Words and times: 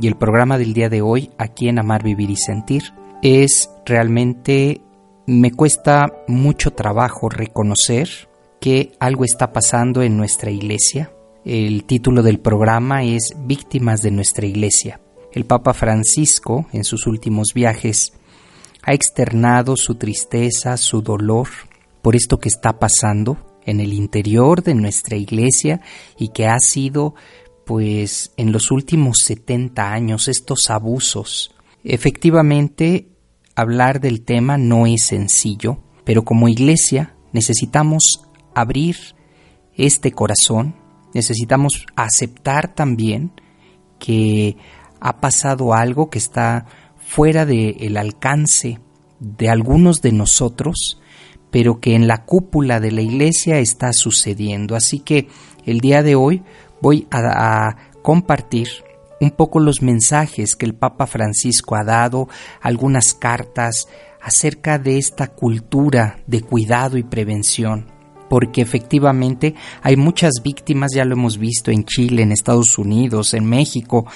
y 0.00 0.06
el 0.06 0.16
programa 0.16 0.58
del 0.58 0.74
día 0.74 0.88
de 0.88 1.02
hoy, 1.02 1.30
aquí 1.38 1.68
en 1.68 1.78
Amar, 1.78 2.02
Vivir 2.02 2.30
y 2.30 2.36
Sentir, 2.36 2.94
es 3.22 3.70
realmente, 3.84 4.80
me 5.26 5.50
cuesta 5.50 6.06
mucho 6.28 6.72
trabajo 6.72 7.28
reconocer 7.28 8.08
que 8.60 8.92
algo 9.00 9.24
está 9.24 9.52
pasando 9.52 10.02
en 10.02 10.16
nuestra 10.16 10.50
iglesia. 10.50 11.10
El 11.44 11.84
título 11.84 12.22
del 12.22 12.38
programa 12.38 13.02
es 13.04 13.34
Víctimas 13.44 14.02
de 14.02 14.10
nuestra 14.10 14.46
iglesia. 14.46 15.00
El 15.32 15.44
Papa 15.44 15.74
Francisco, 15.74 16.66
en 16.72 16.84
sus 16.84 17.06
últimos 17.06 17.48
viajes, 17.54 18.12
ha 18.82 18.92
externado 18.92 19.76
su 19.76 19.96
tristeza, 19.96 20.76
su 20.76 21.02
dolor 21.02 21.48
por 22.02 22.14
esto 22.14 22.38
que 22.38 22.48
está 22.48 22.78
pasando 22.78 23.36
en 23.66 23.80
el 23.80 23.92
interior 23.92 24.62
de 24.62 24.74
nuestra 24.74 25.16
iglesia 25.16 25.80
y 26.16 26.28
que 26.28 26.46
ha 26.46 26.58
sido 26.58 27.14
pues 27.68 28.32
en 28.38 28.50
los 28.50 28.70
últimos 28.70 29.18
70 29.26 29.92
años 29.92 30.26
estos 30.26 30.70
abusos. 30.70 31.54
Efectivamente, 31.84 33.08
hablar 33.54 34.00
del 34.00 34.22
tema 34.22 34.56
no 34.56 34.86
es 34.86 35.04
sencillo, 35.04 35.76
pero 36.04 36.24
como 36.24 36.48
iglesia 36.48 37.14
necesitamos 37.34 38.22
abrir 38.54 38.96
este 39.76 40.12
corazón, 40.12 40.76
necesitamos 41.12 41.84
aceptar 41.94 42.74
también 42.74 43.32
que 43.98 44.56
ha 44.98 45.20
pasado 45.20 45.74
algo 45.74 46.08
que 46.08 46.16
está 46.16 46.64
fuera 46.96 47.44
del 47.44 47.98
alcance 47.98 48.80
de 49.20 49.50
algunos 49.50 50.00
de 50.00 50.12
nosotros 50.12 51.02
pero 51.50 51.80
que 51.80 51.94
en 51.94 52.06
la 52.08 52.24
cúpula 52.24 52.78
de 52.78 52.92
la 52.92 53.00
iglesia 53.00 53.58
está 53.58 53.94
sucediendo. 53.94 54.76
Así 54.76 55.00
que 55.00 55.28
el 55.64 55.80
día 55.80 56.02
de 56.02 56.14
hoy 56.14 56.42
voy 56.80 57.06
a, 57.10 57.76
compartir 58.02 58.68
un 59.20 59.32
poco 59.32 59.58
los 59.60 59.82
mensajes 59.82 60.56
que 60.56 60.64
el 60.64 60.74
Papa 60.74 61.06
Francisco 61.06 61.74
ha 61.74 61.84
dado, 61.84 62.28
algunas 62.60 63.12
cartas 63.12 63.88
acerca 64.22 64.78
de 64.78 64.96
esta 64.96 65.26
cultura 65.26 66.20
de 66.26 66.40
cuidado 66.40 66.96
y 66.96 67.02
prevención, 67.02 67.86
porque 68.30 68.62
efectivamente 68.62 69.54
hay 69.82 69.96
muchas 69.96 70.34
víctimas, 70.42 70.92
ya 70.94 71.04
lo 71.04 71.14
hemos 71.14 71.36
visto 71.36 71.70
en 71.70 71.84
Chile, 71.84 72.22
en 72.22 72.32
Estados 72.32 72.78
Unidos, 72.78 73.34
en 73.34 73.44
México, 73.44 74.06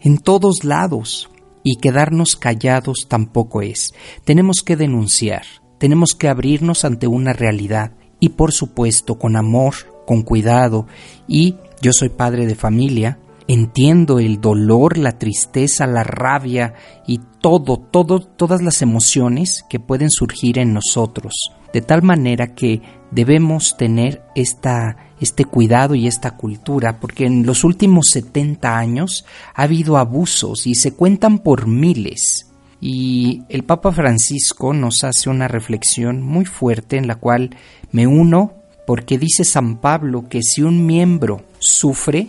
en 0.00 0.18
todos 0.18 0.64
lados, 0.64 1.28
y 1.64 1.76
quedarnos 1.76 2.36
callados 2.36 3.06
tampoco 3.08 3.62
es. 3.62 3.94
Tenemos 4.24 4.62
que 4.64 4.76
denunciar, 4.76 5.44
tenemos 5.78 6.12
que 6.12 6.28
abrirnos 6.28 6.84
ante 6.84 7.08
una 7.08 7.32
realidad 7.32 7.92
y 8.20 8.30
por 8.30 8.52
supuesto 8.52 9.18
con 9.18 9.34
amor, 9.34 9.74
con 10.06 10.22
cuidado 10.22 10.86
y 11.26 11.56
yo 11.84 11.92
soy 11.92 12.08
padre 12.08 12.46
de 12.46 12.54
familia, 12.54 13.18
entiendo 13.46 14.18
el 14.18 14.40
dolor, 14.40 14.96
la 14.96 15.18
tristeza, 15.18 15.86
la 15.86 16.02
rabia 16.02 16.72
y 17.06 17.20
todo, 17.42 17.76
todo, 17.76 18.20
todas 18.20 18.62
las 18.62 18.80
emociones 18.80 19.66
que 19.68 19.80
pueden 19.80 20.08
surgir 20.10 20.58
en 20.58 20.72
nosotros, 20.72 21.34
de 21.74 21.82
tal 21.82 22.02
manera 22.02 22.54
que 22.54 22.80
debemos 23.10 23.76
tener 23.76 24.22
esta, 24.34 24.96
este 25.20 25.44
cuidado 25.44 25.94
y 25.94 26.06
esta 26.06 26.38
cultura, 26.38 27.00
porque 27.00 27.26
en 27.26 27.44
los 27.44 27.64
últimos 27.64 28.06
70 28.12 28.78
años 28.78 29.26
ha 29.54 29.64
habido 29.64 29.98
abusos 29.98 30.66
y 30.66 30.76
se 30.76 30.94
cuentan 30.94 31.38
por 31.40 31.66
miles. 31.66 32.50
Y 32.80 33.42
el 33.50 33.64
Papa 33.64 33.92
Francisco 33.92 34.72
nos 34.72 35.04
hace 35.04 35.28
una 35.28 35.48
reflexión 35.48 36.22
muy 36.22 36.46
fuerte 36.46 36.96
en 36.96 37.08
la 37.08 37.16
cual 37.16 37.54
me 37.92 38.06
uno 38.06 38.63
porque 38.86 39.18
dice 39.18 39.44
San 39.44 39.80
Pablo 39.80 40.28
que 40.28 40.42
si 40.42 40.62
un 40.62 40.86
miembro 40.86 41.44
sufre, 41.58 42.28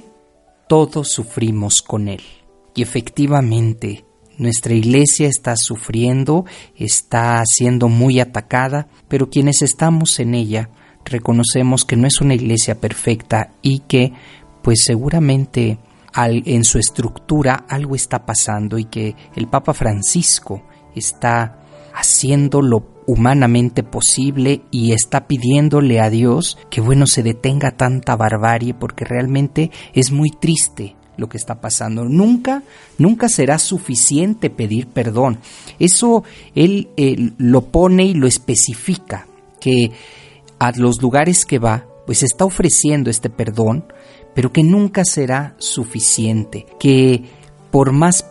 todos 0.68 1.10
sufrimos 1.10 1.82
con 1.82 2.08
él. 2.08 2.22
Y 2.74 2.82
efectivamente, 2.82 4.06
nuestra 4.38 4.74
iglesia 4.74 5.28
está 5.28 5.56
sufriendo, 5.56 6.46
está 6.76 7.42
siendo 7.46 7.88
muy 7.88 8.20
atacada, 8.20 8.88
pero 9.08 9.30
quienes 9.30 9.62
estamos 9.62 10.20
en 10.20 10.36
ella 10.36 10.70
reconocemos 11.06 11.86
que 11.86 11.96
no 11.96 12.08
es 12.08 12.20
una 12.20 12.34
iglesia 12.34 12.80
perfecta 12.82 13.52
y 13.62 13.80
que 13.80 14.12
pues 14.62 14.84
seguramente 14.84 15.78
en 16.16 16.64
su 16.64 16.80
estructura 16.80 17.66
algo 17.70 17.96
está 17.96 18.26
pasando 18.26 18.80
y 18.80 18.86
que 18.86 19.16
el 19.36 19.48
Papa 19.48 19.74
Francisco 19.74 20.64
está 20.96 21.65
haciendo 22.16 22.62
lo 22.62 22.86
humanamente 23.08 23.84
posible 23.84 24.62
y 24.72 24.94
está 24.94 25.28
pidiéndole 25.28 26.00
a 26.00 26.09
Dios 26.09 26.58
que 26.70 26.81
bueno 26.81 27.08
se 27.08 27.24
detenga 27.24 27.72
tanta 27.72 28.16
barbarie 28.16 28.74
porque 28.74 29.03
realmente 29.03 29.70
es 29.94 30.12
muy 30.12 30.31
triste 30.31 30.96
lo 31.18 31.28
que 31.28 31.38
está 31.38 31.62
pasando. 31.62 32.06
Nunca, 32.06 32.64
nunca 32.98 33.28
será 33.30 33.59
suficiente 33.59 34.50
pedir 34.50 34.88
perdón. 34.88 35.40
Eso 35.78 36.24
él, 36.56 36.90
él 36.96 37.34
lo 37.38 37.66
pone 37.66 38.06
y 38.06 38.14
lo 38.14 38.28
especifica, 38.28 39.28
que 39.59 39.92
a 40.58 40.72
los 40.72 41.02
lugares 41.02 41.46
que 41.46 41.59
va, 41.59 41.86
pues 42.06 42.24
está 42.24 42.46
ofreciendo 42.46 43.09
este 43.09 43.30
perdón, 43.30 43.86
pero 44.34 44.52
que 44.52 44.64
nunca 44.64 45.04
será 45.06 45.56
suficiente, 45.58 46.66
que 46.80 47.24
por 47.72 47.92
más 47.92 48.25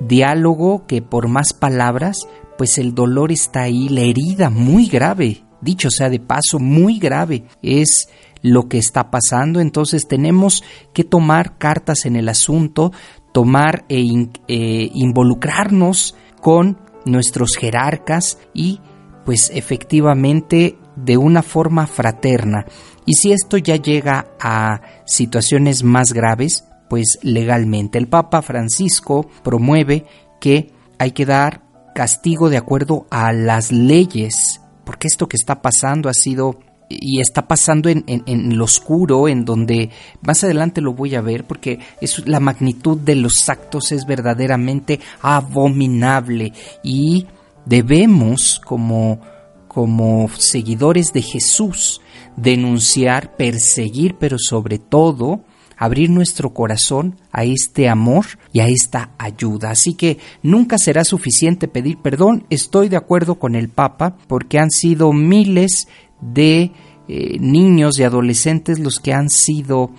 diálogo, 0.00 0.86
que 0.86 1.02
por 1.02 1.28
más 1.28 1.52
palabras, 1.52 2.26
pues 2.56 2.78
el 2.78 2.94
dolor 2.94 3.32
está 3.32 3.62
ahí, 3.62 3.88
la 3.88 4.02
herida 4.02 4.50
muy 4.50 4.86
grave, 4.86 5.44
dicho 5.60 5.90
sea 5.90 6.08
de 6.08 6.20
paso, 6.20 6.58
muy 6.58 6.98
grave, 6.98 7.44
es 7.62 8.08
lo 8.42 8.68
que 8.68 8.78
está 8.78 9.10
pasando, 9.10 9.60
entonces 9.60 10.06
tenemos 10.08 10.62
que 10.92 11.04
tomar 11.04 11.58
cartas 11.58 12.06
en 12.06 12.16
el 12.16 12.28
asunto, 12.28 12.92
tomar 13.32 13.84
e 13.88 14.02
eh, 14.48 14.90
involucrarnos 14.94 16.14
con 16.40 16.78
nuestros 17.04 17.56
jerarcas 17.56 18.38
y 18.54 18.80
pues 19.24 19.50
efectivamente 19.52 20.78
de 20.94 21.16
una 21.16 21.42
forma 21.42 21.86
fraterna. 21.86 22.66
Y 23.04 23.14
si 23.14 23.32
esto 23.32 23.56
ya 23.58 23.76
llega 23.76 24.28
a 24.40 24.80
situaciones 25.04 25.82
más 25.82 26.12
graves, 26.12 26.64
pues 26.88 27.18
legalmente 27.22 27.98
el 27.98 28.08
Papa 28.08 28.42
Francisco 28.42 29.28
promueve 29.42 30.06
que 30.40 30.72
hay 30.98 31.12
que 31.12 31.26
dar 31.26 31.62
castigo 31.96 32.50
de 32.50 32.58
acuerdo 32.58 33.06
a 33.10 33.32
las 33.32 33.72
leyes, 33.72 34.60
porque 34.84 35.08
esto 35.08 35.28
que 35.28 35.38
está 35.38 35.62
pasando 35.62 36.10
ha 36.10 36.12
sido 36.12 36.60
y 36.90 37.20
está 37.22 37.48
pasando 37.48 37.88
en, 37.88 38.04
en, 38.06 38.58
lo 38.58 38.64
oscuro, 38.64 39.28
en 39.28 39.46
donde 39.46 39.88
más 40.20 40.44
adelante 40.44 40.82
lo 40.82 40.92
voy 40.92 41.14
a 41.14 41.22
ver, 41.22 41.44
porque 41.44 41.80
es, 42.02 42.28
la 42.28 42.38
magnitud 42.38 42.98
de 42.98 43.16
los 43.16 43.48
actos 43.48 43.92
es 43.92 44.04
verdaderamente 44.04 45.00
abominable. 45.22 46.52
Y 46.84 47.26
debemos 47.64 48.60
como 48.62 49.20
como 49.66 50.28
seguidores 50.36 51.12
de 51.12 51.22
Jesús, 51.22 52.00
denunciar, 52.36 53.36
perseguir, 53.36 54.16
pero 54.18 54.36
sobre 54.38 54.78
todo 54.78 55.44
abrir 55.76 56.10
nuestro 56.10 56.54
corazón 56.54 57.16
a 57.32 57.44
este 57.44 57.88
amor 57.88 58.26
y 58.52 58.60
a 58.60 58.68
esta 58.68 59.10
ayuda. 59.18 59.70
Así 59.70 59.94
que 59.94 60.18
nunca 60.42 60.78
será 60.78 61.04
suficiente 61.04 61.68
pedir 61.68 61.98
perdón. 61.98 62.46
Estoy 62.50 62.88
de 62.88 62.96
acuerdo 62.96 63.36
con 63.36 63.54
el 63.54 63.68
Papa 63.68 64.16
porque 64.26 64.58
han 64.58 64.70
sido 64.70 65.12
miles 65.12 65.88
de 66.20 66.72
eh, 67.08 67.38
niños 67.38 67.98
y 67.98 68.04
adolescentes 68.04 68.78
los 68.78 68.98
que 68.98 69.12
han 69.12 69.28
sido 69.28 69.90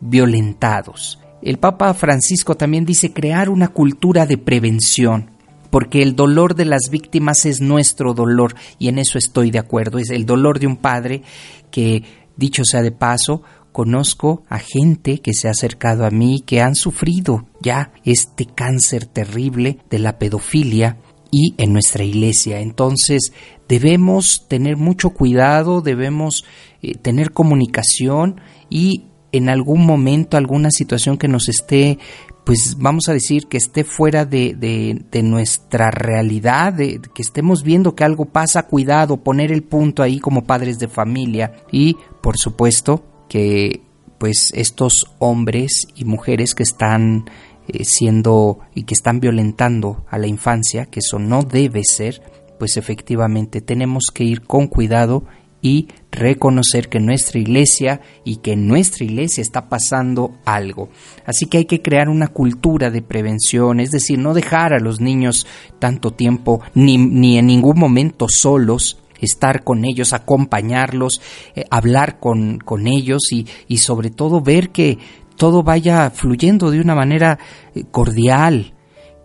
violentados. 0.00 1.18
El 1.42 1.58
Papa 1.58 1.94
Francisco 1.94 2.56
también 2.56 2.84
dice 2.84 3.12
crear 3.12 3.48
una 3.48 3.68
cultura 3.68 4.26
de 4.26 4.36
prevención 4.36 5.30
porque 5.70 6.02
el 6.02 6.16
dolor 6.16 6.54
de 6.54 6.64
las 6.64 6.90
víctimas 6.90 7.46
es 7.46 7.60
nuestro 7.60 8.12
dolor 8.12 8.54
y 8.78 8.88
en 8.88 8.98
eso 8.98 9.18
estoy 9.18 9.50
de 9.50 9.60
acuerdo. 9.60 9.98
Es 9.98 10.10
el 10.10 10.26
dolor 10.26 10.58
de 10.58 10.66
un 10.66 10.76
padre 10.76 11.22
que, 11.70 12.02
dicho 12.36 12.64
sea 12.64 12.82
de 12.82 12.90
paso, 12.90 13.42
conozco 13.72 14.42
a 14.48 14.58
gente 14.58 15.18
que 15.18 15.32
se 15.34 15.48
ha 15.48 15.52
acercado 15.52 16.04
a 16.04 16.10
mí 16.10 16.42
que 16.44 16.60
han 16.60 16.74
sufrido 16.74 17.46
ya 17.60 17.92
este 18.04 18.46
cáncer 18.46 19.06
terrible 19.06 19.78
de 19.90 19.98
la 19.98 20.18
pedofilia 20.18 20.98
y 21.30 21.54
en 21.58 21.72
nuestra 21.72 22.04
iglesia. 22.04 22.60
Entonces 22.60 23.32
debemos 23.68 24.46
tener 24.48 24.76
mucho 24.76 25.10
cuidado, 25.10 25.80
debemos 25.80 26.44
eh, 26.82 26.94
tener 26.94 27.32
comunicación 27.32 28.40
y 28.68 29.04
en 29.32 29.48
algún 29.48 29.86
momento 29.86 30.36
alguna 30.36 30.70
situación 30.70 31.16
que 31.16 31.28
nos 31.28 31.48
esté, 31.48 31.98
pues 32.44 32.76
vamos 32.78 33.08
a 33.08 33.12
decir, 33.12 33.46
que 33.46 33.58
esté 33.58 33.84
fuera 33.84 34.24
de, 34.24 34.54
de, 34.56 35.22
nuestra 35.22 35.90
realidad, 35.92 36.72
de, 36.72 37.00
que 37.14 37.22
estemos 37.22 37.62
viendo 37.62 37.94
que 37.94 38.02
algo 38.02 38.24
pasa, 38.24 38.64
cuidado, 38.64 39.18
poner 39.18 39.52
el 39.52 39.62
punto 39.62 40.02
ahí 40.02 40.18
como 40.18 40.44
padres 40.44 40.80
de 40.80 40.88
familia 40.88 41.52
y, 41.70 41.96
por 42.20 42.36
supuesto, 42.38 43.04
que 43.30 43.82
pues 44.18 44.50
estos 44.54 45.06
hombres 45.20 45.86
y 45.94 46.04
mujeres 46.04 46.54
que 46.56 46.64
están 46.64 47.30
eh, 47.68 47.84
siendo 47.84 48.58
y 48.74 48.82
que 48.82 48.92
están 48.92 49.20
violentando 49.20 50.04
a 50.10 50.18
la 50.18 50.26
infancia, 50.26 50.86
que 50.86 50.98
eso 50.98 51.20
no 51.20 51.44
debe 51.44 51.84
ser, 51.84 52.20
pues 52.58 52.76
efectivamente 52.76 53.60
tenemos 53.60 54.06
que 54.12 54.24
ir 54.24 54.42
con 54.42 54.66
cuidado 54.66 55.24
y 55.62 55.88
reconocer 56.10 56.88
que 56.88 56.98
nuestra 56.98 57.38
iglesia 57.38 58.00
y 58.24 58.36
que 58.36 58.52
en 58.52 58.66
nuestra 58.66 59.04
iglesia 59.04 59.42
está 59.42 59.68
pasando 59.68 60.34
algo. 60.44 60.88
Así 61.24 61.46
que 61.46 61.58
hay 61.58 61.64
que 61.66 61.80
crear 61.80 62.08
una 62.08 62.28
cultura 62.28 62.90
de 62.90 63.02
prevención, 63.02 63.78
es 63.78 63.92
decir, 63.92 64.18
no 64.18 64.34
dejar 64.34 64.74
a 64.74 64.80
los 64.80 65.00
niños 65.00 65.46
tanto 65.78 66.10
tiempo 66.10 66.62
ni, 66.74 66.98
ni 66.98 67.38
en 67.38 67.46
ningún 67.46 67.78
momento 67.78 68.26
solos, 68.28 68.99
estar 69.20 69.64
con 69.64 69.84
ellos, 69.84 70.12
acompañarlos, 70.12 71.20
eh, 71.54 71.64
hablar 71.70 72.18
con, 72.18 72.58
con 72.58 72.86
ellos 72.86 73.32
y, 73.32 73.46
y, 73.68 73.78
sobre 73.78 74.10
todo 74.10 74.40
ver 74.40 74.70
que 74.70 74.98
todo 75.36 75.62
vaya 75.62 76.10
fluyendo 76.10 76.70
de 76.70 76.80
una 76.80 76.94
manera 76.94 77.38
eh, 77.74 77.84
cordial, 77.90 78.74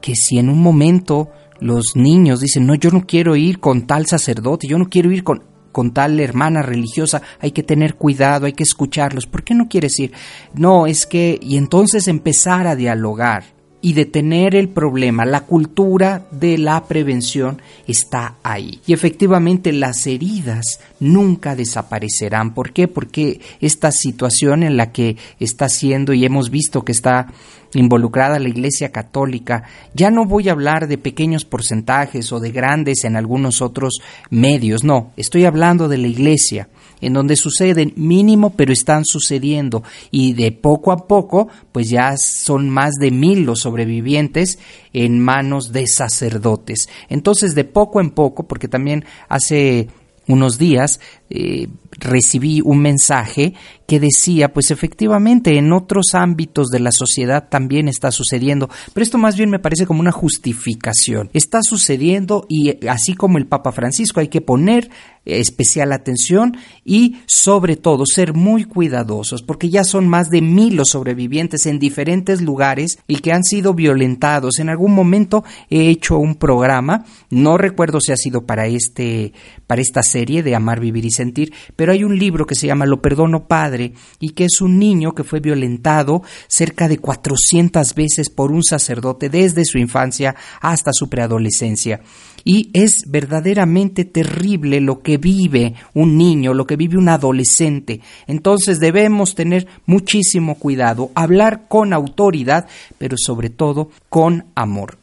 que 0.01 0.15
si 0.15 0.37
en 0.37 0.49
un 0.49 0.61
momento 0.61 1.29
los 1.59 1.95
niños 1.95 2.41
dicen, 2.41 2.65
no, 2.65 2.75
yo 2.75 2.91
no 2.91 3.05
quiero 3.05 3.35
ir 3.35 3.59
con 3.59 3.87
tal 3.87 4.05
sacerdote, 4.05 4.67
yo 4.67 4.77
no 4.77 4.89
quiero 4.89 5.11
ir 5.11 5.23
con 5.23 5.55
con 5.75 5.91
tal 5.91 6.21
hermana 6.21 6.61
religiosa, 6.61 7.21
hay 7.41 7.51
que 7.51 7.61
tener 7.61 7.95
cuidado, 7.95 8.45
hay 8.45 8.53
que 8.53 8.63
escucharlos. 8.63 9.27
¿Por 9.27 9.43
qué 9.43 9.53
no 9.53 9.67
quieres 9.67 9.99
ir? 9.99 10.13
No, 10.53 10.87
es 10.87 11.05
que, 11.05 11.37
y 11.41 11.57
entonces 11.57 12.07
empezar 12.07 12.65
a 12.65 12.77
dialogar 12.77 13.54
y 13.85 13.93
detener 13.93 14.55
el 14.55 14.69
problema. 14.69 15.25
La 15.25 15.41
cultura 15.41 16.25
de 16.31 16.57
la 16.57 16.85
prevención 16.85 17.61
está 17.85 18.33
ahí. 18.41 18.81
Y 18.87 18.93
efectivamente 18.93 19.71
las 19.71 20.07
heridas 20.07 20.79
nunca 20.99 21.55
desaparecerán. 21.55 22.55
¿Por 22.55 22.73
qué? 22.73 22.87
Porque 22.87 23.41
esta 23.61 23.91
situación 23.91 24.63
en 24.63 24.75
la 24.75 24.91
que 24.91 25.17
está 25.39 25.69
siendo 25.69 26.13
y 26.13 26.25
hemos 26.25 26.49
visto 26.49 26.83
que 26.83 26.93
está 26.93 27.27
involucrada 27.75 28.39
la 28.39 28.49
Iglesia 28.49 28.91
Católica, 28.91 29.65
ya 29.93 30.09
no 30.09 30.25
voy 30.25 30.49
a 30.49 30.53
hablar 30.53 30.87
de 30.87 30.97
pequeños 30.97 31.45
porcentajes 31.45 32.31
o 32.31 32.39
de 32.39 32.49
grandes 32.49 33.03
en 33.03 33.15
algunos 33.15 33.61
otros 33.61 33.99
medios, 34.31 34.83
no, 34.83 35.11
estoy 35.15 35.45
hablando 35.45 35.87
de 35.87 35.99
la 35.99 36.07
Iglesia, 36.07 36.69
en 37.01 37.13
donde 37.13 37.35
suceden 37.35 37.93
mínimo, 37.95 38.51
pero 38.51 38.73
están 38.73 39.03
sucediendo 39.05 39.83
y 40.11 40.33
de 40.33 40.51
poco 40.51 40.91
a 40.91 41.07
poco, 41.07 41.49
pues 41.71 41.89
ya 41.89 42.15
son 42.17 42.69
más 42.69 42.93
de 42.95 43.11
mil 43.11 43.43
los 43.43 43.61
sobrevivientes 43.61 44.59
en 44.93 45.19
manos 45.19 45.71
de 45.71 45.87
sacerdotes. 45.87 46.89
Entonces, 47.09 47.55
de 47.55 47.63
poco 47.63 48.01
en 48.01 48.11
poco, 48.11 48.43
porque 48.43 48.67
también 48.67 49.05
hace 49.29 49.87
unos 50.27 50.57
días 50.57 50.99
eh, 51.29 51.67
recibí 51.91 52.61
un 52.61 52.79
mensaje 52.79 53.53
que 53.87 53.99
decía, 53.99 54.51
pues 54.53 54.71
efectivamente 54.71 55.57
en 55.57 55.71
otros 55.71 56.13
ámbitos 56.13 56.67
de 56.67 56.79
la 56.79 56.91
sociedad 56.91 57.49
también 57.49 57.87
está 57.87 58.11
sucediendo, 58.11 58.69
pero 58.93 59.03
esto 59.03 59.17
más 59.17 59.37
bien 59.37 59.49
me 59.49 59.59
parece 59.59 59.85
como 59.85 59.99
una 59.99 60.11
justificación. 60.11 61.29
Está 61.33 61.59
sucediendo 61.61 62.45
y 62.49 62.85
así 62.87 63.13
como 63.13 63.37
el 63.37 63.47
Papa 63.47 63.71
Francisco 63.71 64.19
hay 64.19 64.27
que 64.27 64.41
poner 64.41 64.89
especial 65.25 65.91
atención 65.91 66.57
y 66.83 67.17
sobre 67.25 67.75
todo 67.75 68.05
ser 68.05 68.33
muy 68.33 68.63
cuidadosos 68.63 69.41
porque 69.41 69.69
ya 69.69 69.83
son 69.83 70.07
más 70.07 70.29
de 70.29 70.41
mil 70.41 70.75
los 70.75 70.89
sobrevivientes 70.89 71.65
en 71.65 71.79
diferentes 71.79 72.41
lugares 72.41 72.99
y 73.07 73.17
que 73.17 73.31
han 73.31 73.43
sido 73.43 73.73
violentados. 73.73 74.59
En 74.59 74.69
algún 74.69 74.93
momento 74.93 75.43
he 75.69 75.89
hecho 75.89 76.17
un 76.17 76.35
programa, 76.35 77.05
no 77.29 77.57
recuerdo 77.57 77.99
si 77.99 78.11
ha 78.11 78.17
sido 78.17 78.45
para 78.45 78.67
este 78.67 79.33
para 79.67 79.81
esta 79.81 80.03
serie 80.03 80.43
de 80.43 80.55
Amar, 80.55 80.79
Vivir 80.79 81.05
y 81.05 81.11
Sentir, 81.15 81.53
pero 81.75 81.91
hay 81.91 82.03
un 82.03 82.17
libro 82.17 82.45
que 82.45 82.55
se 82.55 82.67
llama 82.67 82.85
Lo 82.85 83.01
Perdono 83.01 83.47
Padre 83.47 83.93
y 84.19 84.29
que 84.31 84.45
es 84.45 84.61
un 84.61 84.77
niño 84.77 85.13
que 85.13 85.23
fue 85.23 85.39
violentado 85.39 86.21
cerca 86.47 86.87
de 86.87 86.99
400 86.99 87.95
veces 87.95 88.29
por 88.29 88.51
un 88.51 88.63
sacerdote 88.63 89.29
desde 89.29 89.65
su 89.65 89.77
infancia 89.77 90.35
hasta 90.61 90.91
su 90.93 91.09
preadolescencia. 91.09 92.01
Y 92.47 92.69
es 92.73 93.05
verdaderamente 93.07 94.05
terrible 94.05 94.79
lo 94.79 95.01
que 95.01 95.17
vive 95.17 95.73
un 95.95 96.15
niño, 96.15 96.53
lo 96.53 96.67
que 96.67 96.75
vive 96.75 96.97
un 96.97 97.09
adolescente. 97.09 98.01
Entonces 98.27 98.79
debemos 98.79 99.33
tener 99.33 99.67
muchísimo 99.87 100.55
cuidado, 100.55 101.09
hablar 101.15 101.67
con 101.67 101.91
autoridad, 101.91 102.67
pero 102.99 103.15
sobre 103.17 103.49
todo 103.49 103.89
con 104.09 104.45
amor. 104.53 104.99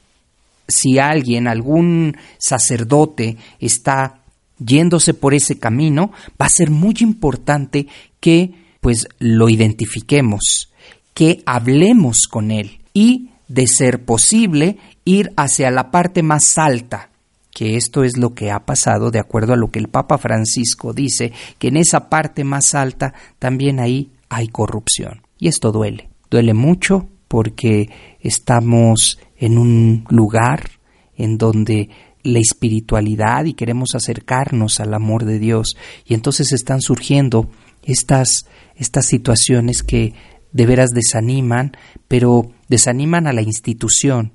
Si 0.69 1.01
alguien, 1.01 1.49
algún 1.49 2.17
sacerdote 2.39 3.37
está 3.59 4.22
yéndose 4.65 5.15
por 5.15 5.35
ese 5.35 5.59
camino, 5.59 6.13
va 6.41 6.47
a 6.47 6.51
ser 6.51 6.71
muy 6.71 6.95
importante 7.01 7.87
que 8.21 8.53
pues 8.81 9.07
lo 9.19 9.49
identifiquemos, 9.49 10.73
que 11.15 11.43
hablemos 11.47 12.27
con 12.29 12.51
él 12.51 12.81
y, 12.93 13.31
de 13.49 13.67
ser 13.67 14.05
posible, 14.05 14.79
ir 15.05 15.33
hacia 15.37 15.71
la 15.71 15.91
parte 15.91 16.23
más 16.23 16.59
alta 16.59 17.11
que 17.53 17.77
esto 17.77 18.03
es 18.03 18.17
lo 18.17 18.35
que 18.35 18.51
ha 18.51 18.65
pasado 18.65 19.11
de 19.11 19.21
acuerdo 19.21 19.53
a 19.53 19.57
lo 19.57 19.71
que 19.71 19.79
el 19.79 19.89
Papa 19.89 20.19
Francisco 20.19 20.93
dice, 20.93 21.33
que 21.59 21.69
en 21.69 21.77
esa 21.77 22.09
parte 22.09 22.45
más 22.45 22.75
alta 22.75 23.15
también 23.39 23.79
ahí 23.79 24.11
hay 24.29 24.49
corrupción. 24.49 25.23
Y 25.39 25.49
esto 25.49 25.71
duele, 25.71 26.09
duele 26.31 26.55
mucho 26.55 27.09
porque 27.29 27.91
estamos 28.21 29.19
en 29.37 29.59
un 29.59 30.05
lugar 30.09 30.71
en 31.17 31.37
donde 31.39 31.91
la 32.23 32.39
espiritualidad 32.39 33.45
y 33.45 33.55
queremos 33.55 33.95
acercarnos 33.95 34.81
al 34.81 34.95
amor 34.95 35.25
de 35.25 35.39
Dios 35.39 35.77
y 36.05 36.15
entonces 36.15 36.53
están 36.53 36.81
surgiendo 36.81 37.51
estas 37.85 38.47
estas 38.77 39.07
situaciones 39.07 39.83
que 39.83 40.15
de 40.53 40.67
veras 40.67 40.91
desaniman, 40.91 41.73
pero 42.09 42.51
desaniman 42.69 43.27
a 43.27 43.33
la 43.33 43.43
institución, 43.43 44.33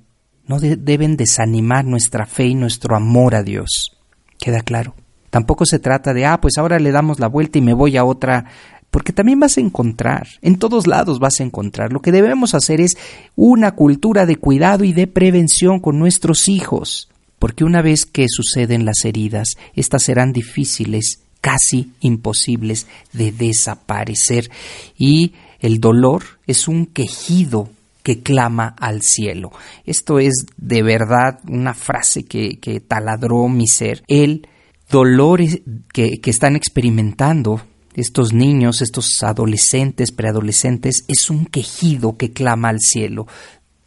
no 0.47 0.59
deben 0.59 1.17
desanimar 1.17 1.85
nuestra 1.85 2.25
fe 2.25 2.47
y 2.47 2.55
nuestro 2.55 2.95
amor 2.95 3.35
a 3.35 3.43
Dios. 3.43 3.97
¿Queda 4.39 4.61
claro? 4.61 4.95
Tampoco 5.29 5.65
se 5.65 5.79
trata 5.79 6.13
de, 6.13 6.25
ah, 6.25 6.39
pues 6.39 6.57
ahora 6.57 6.79
le 6.79 6.91
damos 6.91 7.19
la 7.19 7.27
vuelta 7.27 7.57
y 7.57 7.61
me 7.61 7.73
voy 7.73 7.97
a 7.97 8.05
otra, 8.05 8.45
porque 8.89 9.13
también 9.13 9.39
vas 9.39 9.57
a 9.57 9.61
encontrar, 9.61 10.27
en 10.41 10.57
todos 10.57 10.87
lados 10.87 11.19
vas 11.19 11.39
a 11.39 11.43
encontrar. 11.43 11.91
Lo 11.91 12.01
que 12.01 12.13
debemos 12.13 12.55
hacer 12.55 12.79
es 12.79 12.97
una 13.35 13.73
cultura 13.73 14.25
de 14.25 14.37
cuidado 14.37 14.85
y 14.85 14.93
de 14.93 15.05
prevención 15.05 15.79
con 15.79 15.99
nuestros 15.99 16.47
hijos, 16.47 17.09
porque 17.39 17.63
una 17.63 17.81
vez 17.81 18.05
que 18.05 18.25
suceden 18.29 18.85
las 18.85 19.05
heridas, 19.05 19.49
estas 19.75 20.03
serán 20.03 20.33
difíciles, 20.33 21.21
casi 21.41 21.91
imposibles 22.01 22.87
de 23.13 23.31
desaparecer, 23.31 24.49
y 24.97 25.33
el 25.59 25.79
dolor 25.79 26.23
es 26.45 26.67
un 26.67 26.85
quejido 26.85 27.69
que 28.03 28.21
clama 28.21 28.73
al 28.79 29.01
cielo. 29.01 29.51
Esto 29.85 30.19
es 30.19 30.45
de 30.55 30.81
verdad 30.81 31.39
una 31.47 31.73
frase 31.73 32.23
que, 32.23 32.81
taladró 32.87 33.49
mi 33.49 33.67
ser. 33.67 34.03
El 34.07 34.47
dolor 34.89 35.41
que, 35.91 36.21
que 36.21 36.29
están 36.29 36.55
experimentando 36.55 37.61
estos 37.95 38.31
niños, 38.31 38.81
estos 38.81 39.23
adolescentes, 39.23 40.11
preadolescentes, 40.11 41.03
es 41.07 41.29
un 41.29 41.47
quejido 41.47 42.15
que 42.15 42.31
clama 42.31 42.69
al 42.69 42.79
cielo. 42.79 43.27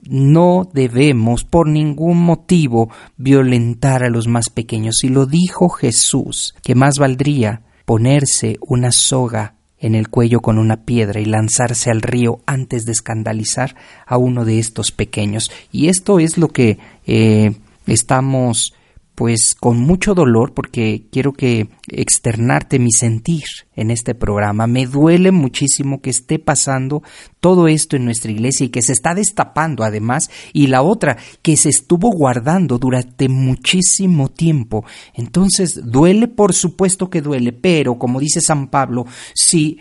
No 0.02 0.68
debemos 0.72 1.44
por 1.44 1.68
ningún 1.68 2.18
motivo 2.18 2.90
violentar 3.16 4.02
a 4.02 4.10
los 4.10 4.28
más 4.28 4.48
pequeños. 4.48 5.04
Y 5.04 5.08
lo 5.08 5.26
dijo 5.26 5.68
Jesús, 5.68 6.54
que 6.62 6.74
más 6.74 6.98
valdría 6.98 7.62
ponerse 7.84 8.58
una 8.60 8.92
soga 8.92 9.54
en 9.78 9.94
el 9.94 10.08
cuello 10.08 10.40
con 10.40 10.58
una 10.58 10.84
piedra 10.84 11.20
y 11.20 11.24
lanzarse 11.24 11.90
al 11.90 12.02
río 12.02 12.40
antes 12.46 12.84
de 12.84 12.92
escandalizar 12.92 13.76
a 14.06 14.18
uno 14.18 14.44
de 14.44 14.58
estos 14.58 14.92
pequeños. 14.92 15.50
Y 15.72 15.88
esto 15.88 16.20
es 16.20 16.38
lo 16.38 16.48
que 16.48 16.78
eh, 17.06 17.52
estamos 17.86 18.74
pues 19.20 19.54
con 19.54 19.78
mucho 19.78 20.14
dolor 20.14 20.54
porque 20.54 21.04
quiero 21.12 21.34
que 21.34 21.68
externarte 21.88 22.78
mi 22.78 22.90
sentir 22.90 23.44
en 23.76 23.90
este 23.90 24.14
programa. 24.14 24.66
Me 24.66 24.86
duele 24.86 25.30
muchísimo 25.30 26.00
que 26.00 26.08
esté 26.08 26.38
pasando 26.38 27.02
todo 27.38 27.68
esto 27.68 27.96
en 27.96 28.06
nuestra 28.06 28.30
iglesia 28.30 28.64
y 28.64 28.70
que 28.70 28.80
se 28.80 28.92
está 28.92 29.14
destapando 29.14 29.84
además 29.84 30.30
y 30.54 30.68
la 30.68 30.80
otra 30.80 31.18
que 31.42 31.58
se 31.58 31.68
estuvo 31.68 32.08
guardando 32.10 32.78
durante 32.78 33.28
muchísimo 33.28 34.30
tiempo. 34.30 34.86
Entonces 35.12 35.78
duele, 35.84 36.26
por 36.26 36.54
supuesto 36.54 37.10
que 37.10 37.20
duele, 37.20 37.52
pero 37.52 37.98
como 37.98 38.20
dice 38.20 38.40
San 38.40 38.68
Pablo, 38.68 39.04
si 39.34 39.80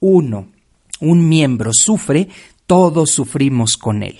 uno, 0.00 0.48
un 1.02 1.28
miembro 1.28 1.72
sufre, 1.74 2.30
todos 2.66 3.10
sufrimos 3.10 3.76
con 3.76 4.02
él. 4.02 4.18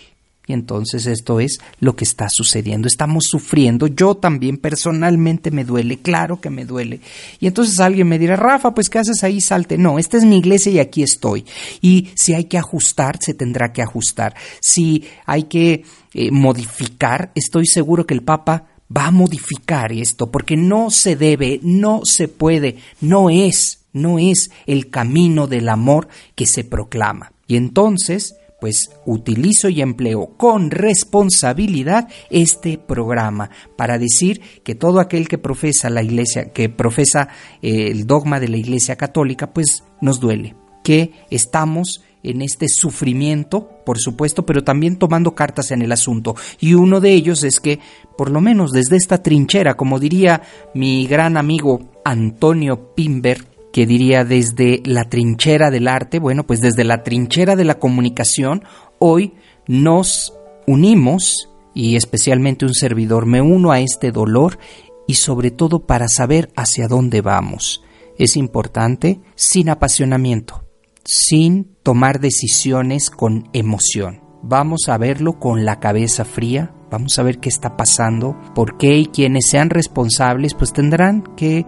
Y 0.48 0.54
entonces 0.54 1.06
esto 1.06 1.40
es 1.40 1.60
lo 1.78 1.94
que 1.94 2.04
está 2.04 2.26
sucediendo. 2.30 2.88
Estamos 2.88 3.24
sufriendo. 3.28 3.86
Yo 3.86 4.14
también 4.14 4.56
personalmente 4.56 5.50
me 5.50 5.64
duele. 5.64 5.98
Claro 5.98 6.40
que 6.40 6.48
me 6.48 6.64
duele. 6.64 7.00
Y 7.38 7.46
entonces 7.46 7.78
alguien 7.80 8.08
me 8.08 8.18
dirá, 8.18 8.34
Rafa, 8.34 8.72
pues 8.74 8.88
¿qué 8.88 8.98
haces 8.98 9.22
ahí? 9.22 9.42
Salte. 9.42 9.76
No, 9.76 9.98
esta 9.98 10.16
es 10.16 10.24
mi 10.24 10.38
iglesia 10.38 10.72
y 10.72 10.78
aquí 10.78 11.02
estoy. 11.02 11.44
Y 11.82 12.08
si 12.14 12.32
hay 12.32 12.44
que 12.44 12.56
ajustar, 12.56 13.18
se 13.20 13.34
tendrá 13.34 13.74
que 13.74 13.82
ajustar. 13.82 14.34
Si 14.60 15.04
hay 15.26 15.44
que 15.44 15.84
eh, 16.14 16.30
modificar, 16.30 17.30
estoy 17.34 17.66
seguro 17.66 18.06
que 18.06 18.14
el 18.14 18.22
Papa 18.22 18.68
va 18.94 19.08
a 19.08 19.10
modificar 19.10 19.92
esto, 19.92 20.30
porque 20.30 20.56
no 20.56 20.90
se 20.90 21.14
debe, 21.14 21.60
no 21.62 22.00
se 22.04 22.26
puede, 22.26 22.76
no 23.02 23.28
es, 23.28 23.80
no 23.92 24.18
es 24.18 24.50
el 24.66 24.88
camino 24.88 25.46
del 25.46 25.68
amor 25.68 26.08
que 26.34 26.46
se 26.46 26.64
proclama. 26.64 27.32
Y 27.46 27.56
entonces 27.56 28.36
pues 28.60 28.90
utilizo 29.06 29.68
y 29.68 29.80
empleo 29.80 30.34
con 30.36 30.70
responsabilidad 30.70 32.08
este 32.30 32.78
programa 32.78 33.50
para 33.76 33.98
decir 33.98 34.40
que 34.64 34.74
todo 34.74 35.00
aquel 35.00 35.28
que 35.28 35.38
profesa 35.38 35.90
la 35.90 36.02
iglesia, 36.02 36.52
que 36.52 36.68
profesa 36.68 37.28
eh, 37.62 37.88
el 37.90 38.06
dogma 38.06 38.40
de 38.40 38.48
la 38.48 38.56
iglesia 38.56 38.96
católica, 38.96 39.52
pues 39.52 39.84
nos 40.00 40.20
duele, 40.20 40.56
que 40.82 41.12
estamos 41.30 42.02
en 42.22 42.42
este 42.42 42.68
sufrimiento, 42.68 43.68
por 43.86 43.98
supuesto, 43.98 44.44
pero 44.44 44.64
también 44.64 44.96
tomando 44.96 45.34
cartas 45.34 45.70
en 45.70 45.82
el 45.82 45.92
asunto. 45.92 46.34
Y 46.60 46.74
uno 46.74 47.00
de 47.00 47.12
ellos 47.12 47.44
es 47.44 47.60
que, 47.60 47.78
por 48.16 48.30
lo 48.30 48.40
menos 48.40 48.72
desde 48.72 48.96
esta 48.96 49.22
trinchera, 49.22 49.74
como 49.76 49.98
diría 49.98 50.42
mi 50.74 51.06
gran 51.06 51.36
amigo 51.36 51.80
Antonio 52.04 52.94
Pimber, 52.94 53.47
que 53.72 53.86
diría 53.86 54.24
desde 54.24 54.82
la 54.84 55.04
trinchera 55.04 55.70
del 55.70 55.88
arte, 55.88 56.18
bueno, 56.18 56.46
pues 56.46 56.60
desde 56.60 56.84
la 56.84 57.02
trinchera 57.02 57.56
de 57.56 57.64
la 57.64 57.78
comunicación, 57.78 58.64
hoy 58.98 59.34
nos 59.66 60.34
unimos, 60.66 61.50
y 61.74 61.96
especialmente 61.96 62.64
un 62.64 62.74
servidor 62.74 63.26
me 63.26 63.40
uno 63.40 63.70
a 63.70 63.80
este 63.80 64.10
dolor, 64.10 64.58
y 65.06 65.14
sobre 65.14 65.50
todo 65.50 65.86
para 65.86 66.08
saber 66.08 66.50
hacia 66.56 66.88
dónde 66.88 67.20
vamos. 67.20 67.82
Es 68.18 68.36
importante 68.36 69.20
sin 69.34 69.70
apasionamiento, 69.70 70.64
sin 71.04 71.76
tomar 71.82 72.20
decisiones 72.20 73.10
con 73.10 73.48
emoción. 73.52 74.22
Vamos 74.42 74.88
a 74.88 74.98
verlo 74.98 75.38
con 75.38 75.64
la 75.64 75.80
cabeza 75.80 76.24
fría, 76.24 76.74
vamos 76.90 77.18
a 77.18 77.22
ver 77.22 77.38
qué 77.38 77.48
está 77.48 77.76
pasando, 77.76 78.36
por 78.54 78.76
qué 78.76 78.98
y 78.98 79.06
quienes 79.06 79.48
sean 79.50 79.70
responsables 79.70 80.54
pues 80.54 80.72
tendrán 80.72 81.22
que 81.36 81.66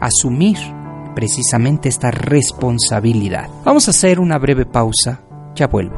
asumir 0.00 0.58
precisamente 1.18 1.88
esta 1.88 2.12
responsabilidad. 2.12 3.48
Vamos 3.64 3.88
a 3.88 3.90
hacer 3.90 4.20
una 4.20 4.38
breve 4.38 4.64
pausa, 4.64 5.20
ya 5.52 5.66
vuelvo. 5.66 5.96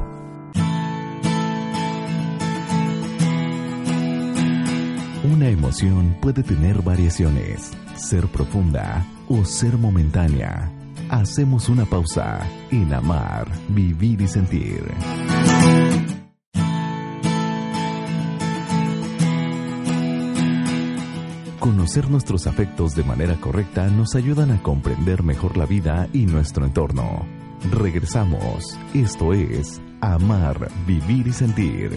Una 5.22 5.50
emoción 5.50 6.16
puede 6.22 6.42
tener 6.42 6.80
variaciones, 6.80 7.70
ser 7.96 8.28
profunda 8.28 9.04
o 9.28 9.44
ser 9.44 9.76
momentánea. 9.76 10.72
Hacemos 11.10 11.68
una 11.68 11.84
pausa 11.84 12.40
en 12.70 12.94
amar, 12.94 13.46
vivir 13.68 14.22
y 14.22 14.26
sentir. 14.26 14.82
Conocer 21.70 22.10
nuestros 22.10 22.48
afectos 22.48 22.96
de 22.96 23.04
manera 23.04 23.36
correcta 23.36 23.86
nos 23.86 24.16
ayudan 24.16 24.50
a 24.50 24.60
comprender 24.60 25.22
mejor 25.22 25.56
la 25.56 25.66
vida 25.66 26.08
y 26.12 26.26
nuestro 26.26 26.66
entorno. 26.66 27.24
Regresamos. 27.70 28.76
Esto 28.92 29.32
es 29.32 29.80
Amar, 30.00 30.68
Vivir 30.84 31.28
y 31.28 31.32
Sentir. 31.32 31.96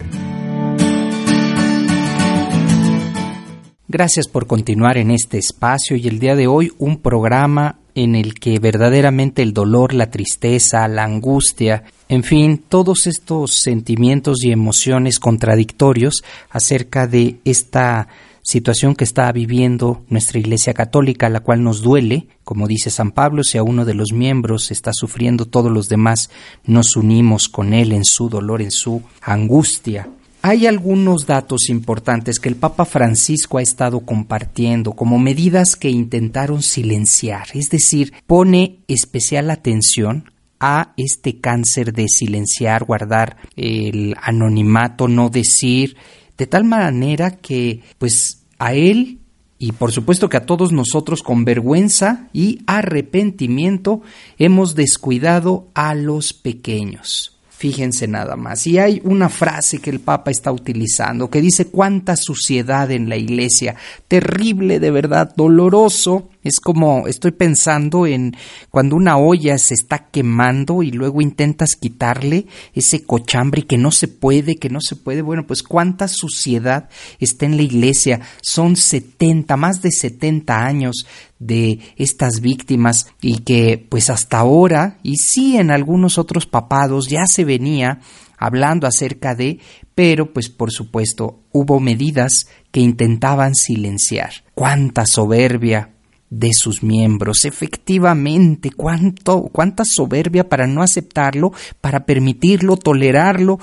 Gracias 3.88 4.28
por 4.28 4.46
continuar 4.46 4.96
en 4.96 5.10
este 5.10 5.38
espacio 5.38 5.96
y 5.96 6.06
el 6.06 6.20
día 6.20 6.36
de 6.36 6.46
hoy 6.46 6.70
un 6.78 6.98
programa 6.98 7.80
en 7.96 8.14
el 8.14 8.34
que 8.34 8.60
verdaderamente 8.60 9.42
el 9.42 9.52
dolor, 9.52 9.92
la 9.92 10.08
tristeza, 10.08 10.86
la 10.86 11.02
angustia, 11.02 11.82
en 12.08 12.22
fin, 12.22 12.62
todos 12.68 13.08
estos 13.08 13.54
sentimientos 13.54 14.44
y 14.44 14.52
emociones 14.52 15.18
contradictorios 15.18 16.22
acerca 16.50 17.08
de 17.08 17.40
esta 17.44 18.06
situación 18.44 18.94
que 18.94 19.04
está 19.04 19.32
viviendo 19.32 20.04
nuestra 20.08 20.38
Iglesia 20.38 20.74
Católica, 20.74 21.28
la 21.30 21.40
cual 21.40 21.64
nos 21.64 21.80
duele, 21.80 22.28
como 22.44 22.68
dice 22.68 22.90
San 22.90 23.10
Pablo, 23.10 23.42
si 23.42 23.58
a 23.58 23.62
uno 23.62 23.84
de 23.84 23.94
los 23.94 24.12
miembros 24.12 24.70
está 24.70 24.92
sufriendo, 24.92 25.46
todos 25.46 25.72
los 25.72 25.88
demás 25.88 26.30
nos 26.64 26.94
unimos 26.94 27.48
con 27.48 27.72
él 27.72 27.90
en 27.92 28.04
su 28.04 28.28
dolor, 28.28 28.60
en 28.60 28.70
su 28.70 29.02
angustia. 29.22 30.08
Hay 30.42 30.66
algunos 30.66 31.26
datos 31.26 31.70
importantes 31.70 32.38
que 32.38 32.50
el 32.50 32.56
Papa 32.56 32.84
Francisco 32.84 33.56
ha 33.56 33.62
estado 33.62 34.00
compartiendo 34.00 34.92
como 34.92 35.18
medidas 35.18 35.74
que 35.74 35.88
intentaron 35.88 36.62
silenciar, 36.62 37.46
es 37.54 37.70
decir, 37.70 38.12
pone 38.26 38.80
especial 38.86 39.50
atención 39.50 40.30
a 40.60 40.92
este 40.98 41.40
cáncer 41.40 41.94
de 41.94 42.08
silenciar, 42.08 42.84
guardar 42.84 43.38
el 43.56 44.14
anonimato, 44.20 45.08
no 45.08 45.30
decir, 45.30 45.96
de 46.38 46.46
tal 46.46 46.64
manera 46.64 47.32
que 47.32 47.80
pues 47.98 48.44
a 48.58 48.74
él 48.74 49.18
y 49.58 49.72
por 49.72 49.92
supuesto 49.92 50.28
que 50.28 50.36
a 50.36 50.46
todos 50.46 50.72
nosotros 50.72 51.22
con 51.22 51.44
vergüenza 51.44 52.28
y 52.32 52.60
arrepentimiento 52.66 54.02
hemos 54.38 54.74
descuidado 54.74 55.68
a 55.74 55.94
los 55.94 56.32
pequeños. 56.32 57.38
Fíjense 57.48 58.08
nada 58.08 58.36
más. 58.36 58.66
Y 58.66 58.78
hay 58.78 59.00
una 59.04 59.28
frase 59.30 59.78
que 59.78 59.88
el 59.88 60.00
Papa 60.00 60.30
está 60.30 60.52
utilizando 60.52 61.30
que 61.30 61.40
dice 61.40 61.68
cuánta 61.68 62.16
suciedad 62.16 62.90
en 62.90 63.08
la 63.08 63.16
iglesia. 63.16 63.76
Terrible, 64.06 64.80
de 64.80 64.90
verdad, 64.90 65.32
doloroso. 65.34 66.28
Es 66.44 66.60
como 66.60 67.08
estoy 67.08 67.32
pensando 67.32 68.06
en 68.06 68.36
cuando 68.70 68.96
una 68.96 69.16
olla 69.16 69.58
se 69.58 69.74
está 69.74 70.10
quemando 70.10 70.82
y 70.82 70.90
luego 70.90 71.20
intentas 71.20 71.74
quitarle 71.74 72.46
ese 72.74 73.04
cochambre 73.04 73.66
que 73.66 73.78
no 73.78 73.90
se 73.90 74.08
puede, 74.08 74.56
que 74.56 74.68
no 74.68 74.80
se 74.80 74.94
puede. 74.94 75.22
Bueno, 75.22 75.46
pues 75.46 75.62
cuánta 75.62 76.06
suciedad 76.06 76.88
está 77.18 77.46
en 77.46 77.56
la 77.56 77.62
iglesia. 77.62 78.20
Son 78.42 78.76
70, 78.76 79.56
más 79.56 79.80
de 79.82 79.90
70 79.90 80.64
años 80.64 81.06
de 81.38 81.80
estas 81.96 82.40
víctimas 82.40 83.06
y 83.20 83.38
que 83.38 83.84
pues 83.88 84.10
hasta 84.10 84.38
ahora 84.38 84.98
y 85.02 85.16
sí 85.16 85.56
en 85.56 85.70
algunos 85.70 86.18
otros 86.18 86.46
papados 86.46 87.08
ya 87.08 87.26
se 87.26 87.44
venía 87.44 88.00
hablando 88.36 88.86
acerca 88.86 89.34
de, 89.34 89.58
pero 89.94 90.32
pues 90.32 90.48
por 90.48 90.70
supuesto 90.70 91.40
hubo 91.52 91.80
medidas 91.80 92.46
que 92.70 92.80
intentaban 92.80 93.54
silenciar. 93.54 94.44
Cuánta 94.54 95.06
soberbia 95.06 95.93
de 96.38 96.50
sus 96.52 96.82
miembros, 96.82 97.44
efectivamente, 97.44 98.70
cuánto, 98.70 99.42
cuánta 99.52 99.84
soberbia 99.84 100.48
para 100.48 100.66
no 100.66 100.82
aceptarlo, 100.82 101.52
para 101.80 102.04
permitirlo, 102.04 102.76
tolerarlo, 102.76 103.58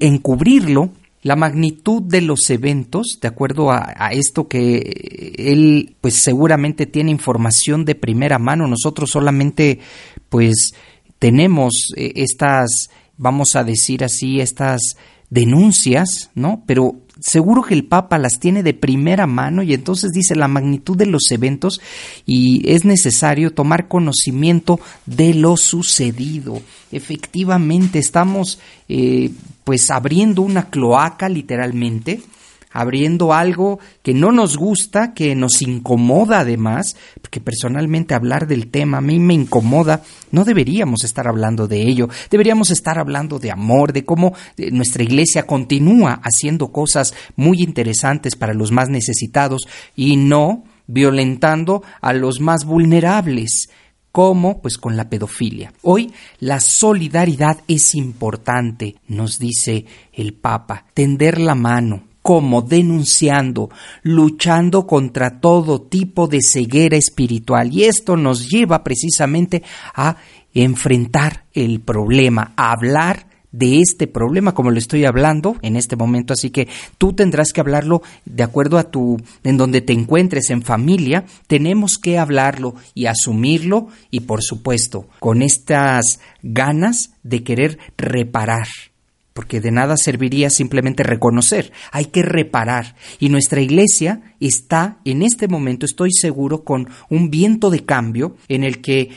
encubrirlo 0.00 0.90
la 1.22 1.36
magnitud 1.36 2.02
de 2.02 2.20
los 2.20 2.50
eventos, 2.50 3.18
de 3.20 3.28
acuerdo 3.28 3.70
a, 3.70 4.10
esto 4.10 4.48
que 4.48 5.34
él 5.38 5.94
pues 6.00 6.20
seguramente 6.20 6.86
tiene 6.86 7.12
información 7.12 7.84
de 7.84 7.94
primera 7.94 8.40
mano, 8.40 8.66
nosotros 8.66 9.10
solamente 9.10 9.78
pues 10.28 10.72
tenemos 11.20 11.92
eh, 11.96 12.12
estas, 12.16 12.90
vamos 13.16 13.54
a 13.54 13.62
decir 13.62 14.02
así, 14.02 14.40
estas 14.40 14.96
denuncias, 15.30 16.30
¿no? 16.34 16.64
Pero 16.66 16.96
seguro 17.22 17.62
que 17.62 17.74
el 17.74 17.84
Papa 17.84 18.18
las 18.18 18.38
tiene 18.38 18.62
de 18.62 18.74
primera 18.74 19.26
mano 19.26 19.62
y 19.62 19.72
entonces 19.72 20.10
dice 20.12 20.34
la 20.34 20.48
magnitud 20.48 20.96
de 20.96 21.06
los 21.06 21.30
eventos 21.30 21.80
y 22.26 22.68
es 22.70 22.84
necesario 22.84 23.52
tomar 23.52 23.88
conocimiento 23.88 24.80
de 25.06 25.34
lo 25.34 25.56
sucedido. 25.56 26.60
Efectivamente, 26.90 27.98
estamos 27.98 28.58
eh, 28.88 29.30
pues 29.64 29.90
abriendo 29.90 30.42
una 30.42 30.68
cloaca 30.68 31.28
literalmente 31.28 32.20
abriendo 32.72 33.32
algo 33.32 33.78
que 34.02 34.14
no 34.14 34.32
nos 34.32 34.56
gusta, 34.56 35.14
que 35.14 35.34
nos 35.34 35.62
incomoda 35.62 36.40
además, 36.40 36.96
porque 37.20 37.40
personalmente 37.40 38.14
hablar 38.14 38.46
del 38.46 38.68
tema 38.68 38.98
a 38.98 39.02
mí 39.02 39.18
me 39.18 39.34
incomoda, 39.34 40.02
no 40.30 40.44
deberíamos 40.44 41.04
estar 41.04 41.28
hablando 41.28 41.68
de 41.68 41.82
ello, 41.82 42.08
deberíamos 42.30 42.70
estar 42.70 42.98
hablando 42.98 43.38
de 43.38 43.50
amor, 43.50 43.92
de 43.92 44.04
cómo 44.04 44.34
eh, 44.56 44.70
nuestra 44.70 45.02
iglesia 45.02 45.46
continúa 45.46 46.20
haciendo 46.22 46.68
cosas 46.68 47.14
muy 47.36 47.62
interesantes 47.62 48.36
para 48.36 48.54
los 48.54 48.72
más 48.72 48.88
necesitados 48.88 49.62
y 49.96 50.16
no 50.16 50.64
violentando 50.86 51.82
a 52.00 52.12
los 52.12 52.40
más 52.40 52.64
vulnerables. 52.64 53.70
¿Cómo? 54.12 54.60
Pues 54.60 54.76
con 54.76 54.96
la 54.96 55.08
pedofilia. 55.08 55.72
Hoy 55.82 56.12
la 56.38 56.60
solidaridad 56.60 57.60
es 57.66 57.94
importante, 57.94 58.96
nos 59.08 59.38
dice 59.38 59.86
el 60.12 60.34
Papa, 60.34 60.84
tender 60.92 61.40
la 61.40 61.54
mano, 61.54 62.02
como 62.22 62.62
denunciando, 62.62 63.70
luchando 64.02 64.86
contra 64.86 65.40
todo 65.40 65.82
tipo 65.82 66.28
de 66.28 66.38
ceguera 66.40 66.96
espiritual. 66.96 67.72
Y 67.72 67.84
esto 67.84 68.16
nos 68.16 68.48
lleva 68.48 68.84
precisamente 68.84 69.62
a 69.94 70.16
enfrentar 70.54 71.44
el 71.52 71.80
problema, 71.80 72.52
a 72.56 72.72
hablar 72.72 73.26
de 73.52 73.80
este 73.80 74.06
problema 74.06 74.54
como 74.54 74.70
lo 74.70 74.78
estoy 74.78 75.04
hablando 75.04 75.56
en 75.62 75.76
este 75.76 75.94
momento, 75.94 76.32
así 76.32 76.50
que 76.50 76.68
tú 76.98 77.12
tendrás 77.12 77.52
que 77.52 77.60
hablarlo 77.60 78.02
de 78.24 78.42
acuerdo 78.42 78.78
a 78.78 78.90
tu 78.90 79.18
en 79.44 79.58
donde 79.58 79.82
te 79.82 79.92
encuentres 79.92 80.50
en 80.50 80.62
familia, 80.62 81.26
tenemos 81.46 81.98
que 81.98 82.18
hablarlo 82.18 82.74
y 82.94 83.06
asumirlo 83.06 83.88
y 84.10 84.20
por 84.20 84.42
supuesto, 84.42 85.06
con 85.20 85.42
estas 85.42 86.20
ganas 86.42 87.10
de 87.22 87.44
querer 87.44 87.78
reparar 87.98 88.66
porque 89.32 89.60
de 89.60 89.70
nada 89.70 89.96
serviría 89.96 90.50
simplemente 90.50 91.02
reconocer, 91.02 91.72
hay 91.90 92.06
que 92.06 92.22
reparar. 92.22 92.96
Y 93.18 93.28
nuestra 93.28 93.60
iglesia 93.60 94.34
está 94.40 94.98
en 95.04 95.22
este 95.22 95.48
momento, 95.48 95.86
estoy 95.86 96.10
seguro, 96.12 96.64
con 96.64 96.88
un 97.08 97.30
viento 97.30 97.70
de 97.70 97.84
cambio 97.84 98.36
en 98.48 98.64
el 98.64 98.80
que 98.80 99.10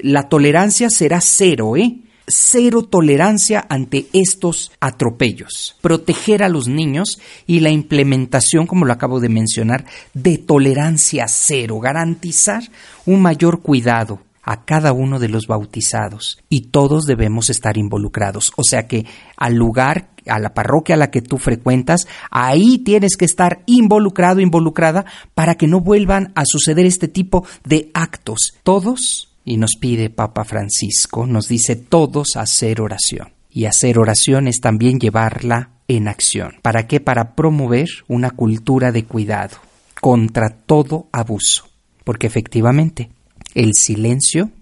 la 0.00 0.28
tolerancia 0.28 0.90
será 0.90 1.20
cero, 1.20 1.76
¿eh? 1.76 2.00
Cero 2.30 2.82
tolerancia 2.82 3.64
ante 3.70 4.06
estos 4.12 4.70
atropellos. 4.80 5.76
Proteger 5.80 6.42
a 6.42 6.50
los 6.50 6.68
niños 6.68 7.18
y 7.46 7.60
la 7.60 7.70
implementación, 7.70 8.66
como 8.66 8.84
lo 8.84 8.92
acabo 8.92 9.18
de 9.18 9.30
mencionar, 9.30 9.86
de 10.12 10.36
tolerancia 10.36 11.26
cero. 11.26 11.80
Garantizar 11.80 12.64
un 13.06 13.22
mayor 13.22 13.62
cuidado, 13.62 14.20
a 14.48 14.64
cada 14.64 14.94
uno 14.94 15.18
de 15.18 15.28
los 15.28 15.46
bautizados 15.46 16.38
y 16.48 16.68
todos 16.70 17.04
debemos 17.04 17.50
estar 17.50 17.76
involucrados. 17.76 18.54
O 18.56 18.62
sea 18.64 18.88
que 18.88 19.04
al 19.36 19.54
lugar, 19.56 20.08
a 20.26 20.38
la 20.38 20.54
parroquia 20.54 20.94
a 20.94 20.98
la 20.98 21.10
que 21.10 21.20
tú 21.20 21.36
frecuentas, 21.36 22.08
ahí 22.30 22.78
tienes 22.78 23.18
que 23.18 23.26
estar 23.26 23.62
involucrado, 23.66 24.40
involucrada, 24.40 25.04
para 25.34 25.56
que 25.56 25.66
no 25.66 25.82
vuelvan 25.82 26.32
a 26.34 26.44
suceder 26.46 26.86
este 26.86 27.08
tipo 27.08 27.46
de 27.64 27.90
actos. 27.92 28.54
Todos, 28.62 29.28
y 29.44 29.58
nos 29.58 29.72
pide 29.78 30.08
Papa 30.08 30.44
Francisco, 30.44 31.26
nos 31.26 31.48
dice 31.48 31.76
todos 31.76 32.38
hacer 32.38 32.80
oración. 32.80 33.28
Y 33.50 33.66
hacer 33.66 33.98
oración 33.98 34.48
es 34.48 34.62
también 34.62 34.98
llevarla 34.98 35.72
en 35.88 36.08
acción. 36.08 36.54
¿Para 36.62 36.86
qué? 36.86 37.00
Para 37.00 37.34
promover 37.34 37.88
una 38.08 38.30
cultura 38.30 38.92
de 38.92 39.04
cuidado 39.04 39.58
contra 40.00 40.48
todo 40.48 41.08
abuso. 41.12 41.68
Porque 42.02 42.26
efectivamente, 42.26 43.10
el 43.58 43.72
silencio 43.74 44.52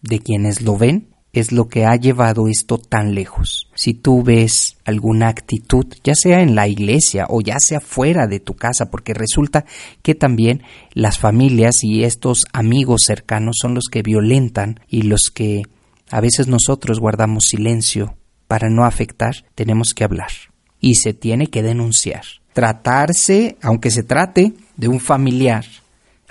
de 0.00 0.18
quienes 0.18 0.62
lo 0.62 0.76
ven 0.76 1.06
es 1.32 1.52
lo 1.52 1.68
que 1.68 1.86
ha 1.86 1.94
llevado 1.94 2.48
esto 2.48 2.76
tan 2.76 3.14
lejos. 3.14 3.70
Si 3.76 3.94
tú 3.94 4.24
ves 4.24 4.78
alguna 4.84 5.28
actitud, 5.28 5.86
ya 6.02 6.16
sea 6.16 6.42
en 6.42 6.56
la 6.56 6.66
iglesia 6.66 7.26
o 7.28 7.40
ya 7.40 7.54
sea 7.60 7.78
fuera 7.78 8.26
de 8.26 8.40
tu 8.40 8.54
casa, 8.54 8.90
porque 8.90 9.14
resulta 9.14 9.64
que 10.02 10.16
también 10.16 10.64
las 10.92 11.20
familias 11.20 11.84
y 11.84 12.02
estos 12.02 12.44
amigos 12.52 13.02
cercanos 13.06 13.58
son 13.62 13.74
los 13.74 13.84
que 13.84 14.02
violentan 14.02 14.80
y 14.88 15.02
los 15.02 15.30
que 15.32 15.62
a 16.10 16.20
veces 16.20 16.48
nosotros 16.48 16.98
guardamos 16.98 17.44
silencio 17.48 18.16
para 18.48 18.70
no 18.70 18.84
afectar, 18.84 19.36
tenemos 19.54 19.94
que 19.94 20.02
hablar 20.02 20.32
y 20.80 20.96
se 20.96 21.14
tiene 21.14 21.46
que 21.46 21.62
denunciar. 21.62 22.24
Tratarse, 22.54 23.56
aunque 23.62 23.92
se 23.92 24.02
trate 24.02 24.52
de 24.76 24.88
un 24.88 24.98
familiar, 24.98 25.64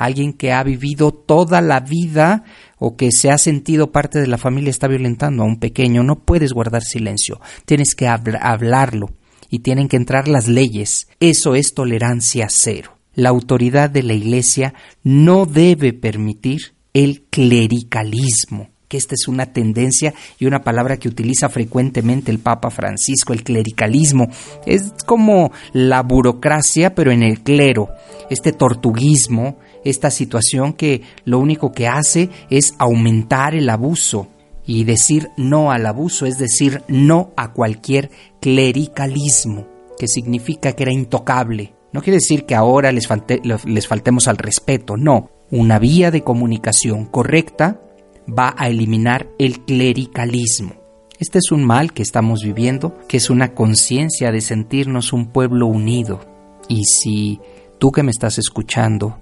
alguien 0.05 0.33
que 0.33 0.51
ha 0.51 0.63
vivido 0.63 1.11
toda 1.11 1.61
la 1.61 1.79
vida 1.79 2.43
o 2.77 2.95
que 2.95 3.11
se 3.11 3.29
ha 3.29 3.37
sentido 3.37 3.91
parte 3.91 4.19
de 4.19 4.27
la 4.27 4.37
familia 4.37 4.69
está 4.69 4.87
violentando 4.87 5.43
a 5.43 5.45
un 5.45 5.59
pequeño, 5.59 6.03
no 6.03 6.19
puedes 6.19 6.53
guardar 6.53 6.83
silencio, 6.83 7.39
tienes 7.65 7.95
que 7.95 8.07
hablarlo 8.07 9.09
y 9.49 9.59
tienen 9.59 9.87
que 9.87 9.97
entrar 9.97 10.27
las 10.27 10.47
leyes. 10.47 11.07
Eso 11.19 11.55
es 11.55 11.73
tolerancia 11.73 12.47
cero. 12.49 12.97
La 13.13 13.29
autoridad 13.29 13.89
de 13.89 14.03
la 14.03 14.13
Iglesia 14.13 14.73
no 15.03 15.45
debe 15.45 15.93
permitir 15.93 16.73
el 16.93 17.23
clericalismo 17.29 18.69
que 18.91 18.97
esta 18.97 19.15
es 19.15 19.29
una 19.29 19.45
tendencia 19.45 20.13
y 20.37 20.45
una 20.47 20.63
palabra 20.63 20.97
que 20.97 21.07
utiliza 21.07 21.47
frecuentemente 21.47 22.29
el 22.29 22.39
Papa 22.39 22.69
Francisco, 22.69 23.31
el 23.31 23.41
clericalismo. 23.41 24.27
Es 24.65 24.91
como 25.05 25.53
la 25.71 26.03
burocracia, 26.03 26.93
pero 26.93 27.09
en 27.13 27.23
el 27.23 27.39
clero, 27.41 27.87
este 28.29 28.51
tortuguismo, 28.51 29.59
esta 29.83 30.11
situación 30.11 30.73
que 30.73 31.01
lo 31.25 31.39
único 31.39 31.71
que 31.71 31.87
hace 31.87 32.29
es 32.49 32.73
aumentar 32.77 33.55
el 33.55 33.69
abuso. 33.69 34.27
Y 34.65 34.83
decir 34.83 35.29
no 35.37 35.71
al 35.71 35.85
abuso 35.85 36.25
es 36.25 36.37
decir 36.37 36.83
no 36.87 37.31
a 37.35 37.51
cualquier 37.51 38.11
clericalismo, 38.39 39.67
que 39.97 40.07
significa 40.07 40.73
que 40.73 40.83
era 40.83 40.93
intocable. 40.93 41.73
No 41.91 42.01
quiere 42.01 42.17
decir 42.17 42.45
que 42.45 42.55
ahora 42.55 42.91
les, 42.91 43.09
les 43.65 43.87
faltemos 43.87 44.27
al 44.27 44.37
respeto, 44.37 44.97
no. 44.97 45.29
Una 45.49 45.79
vía 45.79 46.11
de 46.11 46.23
comunicación 46.23 47.05
correcta 47.05 47.81
va 48.27 48.55
a 48.57 48.69
eliminar 48.69 49.27
el 49.39 49.65
clericalismo. 49.65 50.75
Este 51.19 51.39
es 51.39 51.51
un 51.51 51.63
mal 51.63 51.91
que 51.91 52.01
estamos 52.01 52.41
viviendo, 52.41 52.97
que 53.07 53.17
es 53.17 53.29
una 53.29 53.53
conciencia 53.53 54.31
de 54.31 54.41
sentirnos 54.41 55.11
un 55.11 55.27
pueblo 55.27 55.67
unido. 55.67 56.21
Y 56.67 56.85
si 56.85 57.39
tú 57.77 57.91
que 57.91 58.03
me 58.03 58.11
estás 58.11 58.37
escuchando 58.37 59.19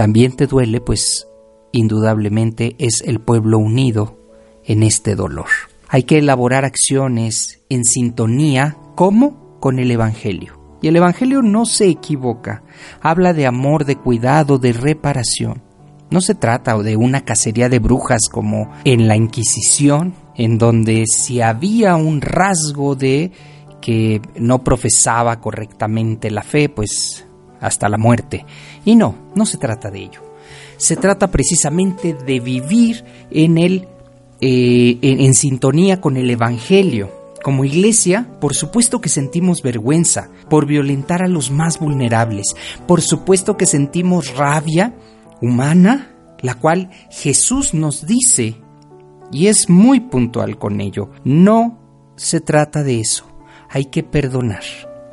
también 0.00 0.32
te 0.34 0.46
duele, 0.46 0.80
pues 0.80 1.28
indudablemente 1.72 2.74
es 2.78 3.02
el 3.04 3.20
pueblo 3.20 3.58
unido 3.58 4.16
en 4.64 4.82
este 4.82 5.14
dolor. 5.14 5.48
Hay 5.90 6.04
que 6.04 6.16
elaborar 6.16 6.64
acciones 6.64 7.60
en 7.68 7.84
sintonía, 7.84 8.78
¿cómo? 8.94 9.58
Con 9.60 9.78
el 9.78 9.90
Evangelio. 9.90 10.58
Y 10.80 10.88
el 10.88 10.96
Evangelio 10.96 11.42
no 11.42 11.66
se 11.66 11.88
equivoca, 11.88 12.62
habla 13.02 13.34
de 13.34 13.46
amor, 13.46 13.84
de 13.84 13.96
cuidado, 13.96 14.56
de 14.56 14.72
reparación. 14.72 15.60
No 16.10 16.22
se 16.22 16.34
trata 16.34 16.78
de 16.78 16.96
una 16.96 17.26
cacería 17.26 17.68
de 17.68 17.78
brujas 17.78 18.22
como 18.32 18.72
en 18.84 19.06
la 19.06 19.16
Inquisición, 19.16 20.14
en 20.34 20.56
donde 20.56 21.04
si 21.06 21.42
había 21.42 21.96
un 21.96 22.22
rasgo 22.22 22.94
de 22.94 23.32
que 23.82 24.22
no 24.36 24.64
profesaba 24.64 25.42
correctamente 25.42 26.30
la 26.30 26.42
fe, 26.42 26.70
pues 26.70 27.26
hasta 27.60 27.88
la 27.88 27.98
muerte. 27.98 28.44
Y 28.84 28.96
no, 28.96 29.14
no 29.34 29.46
se 29.46 29.58
trata 29.58 29.90
de 29.90 30.00
ello. 30.00 30.22
Se 30.76 30.96
trata 30.96 31.30
precisamente 31.30 32.14
de 32.14 32.40
vivir 32.40 33.04
en 33.30 33.58
el 33.58 33.88
eh, 34.42 34.98
en 35.02 35.34
sintonía 35.34 36.00
con 36.00 36.16
el 36.16 36.30
Evangelio. 36.30 37.10
Como 37.42 37.64
iglesia, 37.64 38.26
por 38.40 38.54
supuesto 38.54 39.00
que 39.00 39.10
sentimos 39.10 39.62
vergüenza 39.62 40.30
por 40.48 40.66
violentar 40.66 41.22
a 41.22 41.28
los 41.28 41.50
más 41.50 41.78
vulnerables. 41.78 42.54
Por 42.86 43.02
supuesto 43.02 43.56
que 43.56 43.66
sentimos 43.66 44.36
rabia 44.36 44.94
humana, 45.42 46.14
la 46.40 46.54
cual 46.54 46.90
Jesús 47.10 47.74
nos 47.74 48.06
dice, 48.06 48.56
y 49.30 49.46
es 49.46 49.68
muy 49.68 50.00
puntual 50.00 50.58
con 50.58 50.80
ello, 50.80 51.10
no 51.24 51.78
se 52.16 52.40
trata 52.40 52.82
de 52.82 53.00
eso, 53.00 53.24
hay 53.68 53.86
que 53.86 54.02
perdonar 54.02 54.62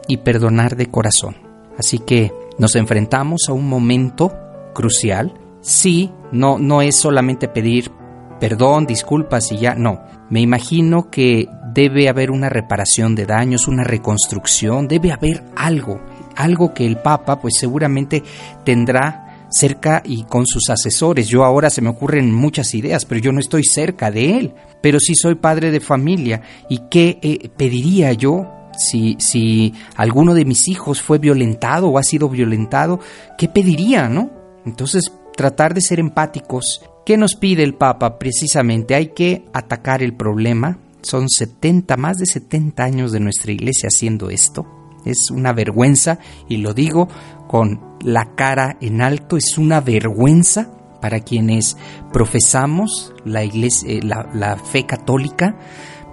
y 0.07 0.17
perdonar 0.17 0.75
de 0.75 0.87
corazón. 0.87 1.46
Así 1.77 1.99
que 1.99 2.31
nos 2.57 2.75
enfrentamos 2.75 3.45
a 3.49 3.53
un 3.53 3.67
momento 3.67 4.33
crucial. 4.73 5.33
Sí, 5.61 6.11
no, 6.31 6.57
no 6.57 6.81
es 6.81 6.95
solamente 6.95 7.47
pedir 7.47 7.91
perdón, 8.39 8.85
disculpas 8.85 9.51
y 9.51 9.57
ya, 9.57 9.75
no. 9.75 10.01
Me 10.29 10.41
imagino 10.41 11.09
que 11.09 11.47
debe 11.73 12.09
haber 12.09 12.31
una 12.31 12.49
reparación 12.49 13.15
de 13.15 13.25
daños, 13.25 13.67
una 13.67 13.83
reconstrucción, 13.83 14.87
debe 14.87 15.11
haber 15.11 15.43
algo, 15.55 16.01
algo 16.35 16.73
que 16.73 16.85
el 16.85 16.97
Papa 16.97 17.39
pues 17.39 17.55
seguramente 17.59 18.23
tendrá 18.63 19.47
cerca 19.49 20.01
y 20.03 20.23
con 20.23 20.45
sus 20.45 20.69
asesores. 20.69 21.27
Yo 21.27 21.45
ahora 21.45 21.69
se 21.69 21.81
me 21.81 21.89
ocurren 21.89 22.33
muchas 22.33 22.73
ideas, 22.73 23.05
pero 23.05 23.21
yo 23.21 23.31
no 23.31 23.39
estoy 23.39 23.63
cerca 23.63 24.11
de 24.11 24.37
él. 24.37 24.53
Pero 24.81 24.99
sí 24.99 25.15
soy 25.15 25.35
padre 25.35 25.71
de 25.71 25.79
familia. 25.79 26.41
¿Y 26.69 26.81
qué 26.89 27.19
eh, 27.21 27.49
pediría 27.55 28.13
yo 28.13 28.56
si, 28.77 29.15
si 29.19 29.73
alguno 29.95 30.33
de 30.33 30.45
mis 30.45 30.67
hijos 30.67 31.01
fue 31.01 31.17
violentado 31.17 31.89
o 31.89 31.97
ha 31.97 32.03
sido 32.03 32.29
violentado, 32.29 32.99
¿qué 33.37 33.47
pediría, 33.47 34.09
no? 34.09 34.29
Entonces, 34.65 35.11
tratar 35.35 35.73
de 35.73 35.81
ser 35.81 35.99
empáticos. 35.99 36.81
¿Qué 37.05 37.15
nos 37.15 37.35
pide 37.35 37.63
el 37.63 37.75
Papa? 37.75 38.19
Precisamente 38.19 38.95
hay 38.95 39.13
que 39.13 39.45
atacar 39.53 40.03
el 40.03 40.13
problema. 40.13 40.79
Son 41.01 41.29
70, 41.29 41.95
más 41.95 42.17
de 42.17 42.25
70 42.25 42.83
años 42.83 43.11
de 43.11 43.21
nuestra 43.21 43.51
iglesia 43.51 43.87
haciendo 43.87 44.29
esto. 44.29 44.65
Es 45.05 45.31
una 45.31 45.53
vergüenza 45.53 46.19
y 46.49 46.57
lo 46.57 46.73
digo 46.73 47.07
con 47.47 47.79
la 48.01 48.35
cara 48.35 48.77
en 48.81 49.01
alto, 49.01 49.37
es 49.37 49.57
una 49.57 49.79
vergüenza 49.79 50.69
para 51.01 51.21
quienes 51.21 51.77
profesamos 52.11 53.13
la, 53.23 53.45
iglesia, 53.45 53.89
eh, 53.89 54.01
la, 54.03 54.29
la 54.33 54.57
fe 54.57 54.85
católica, 54.85 55.55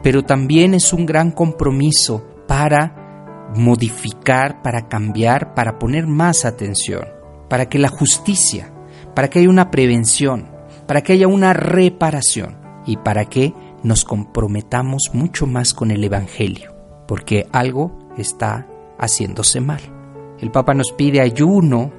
pero 0.03 0.22
también 0.22 0.74
es 0.74 0.92
un 0.92 1.07
gran 1.07 1.33
compromiso 1.33 2.34
para 2.46 3.50
modificar, 3.57 4.62
para 4.62 4.88
cambiar, 4.88 5.54
para 5.54 5.78
poner 5.78 6.07
más 6.07 6.44
atención, 6.44 7.04
para 7.48 7.68
que 7.68 7.78
la 7.78 7.88
justicia, 7.88 8.72
para 9.14 9.28
que 9.28 9.40
haya 9.40 9.48
una 9.48 9.70
prevención, 9.70 10.50
para 10.87 11.02
que 11.02 11.12
haya 11.12 11.28
una 11.28 11.52
reparación 11.52 12.59
y 12.87 12.96
para 12.96 13.26
que 13.26 13.54
nos 13.83 14.04
comprometamos 14.04 15.11
mucho 15.12 15.46
más 15.46 15.74
con 15.74 15.90
el 15.90 16.02
Evangelio, 16.02 16.74
porque 17.07 17.46
algo 17.52 18.11
está 18.16 18.66
haciéndose 18.98 19.61
mal. 19.61 19.80
El 20.40 20.50
Papa 20.50 20.74
nos 20.74 20.92
pide 20.92 21.20
ayuno, 21.20 21.92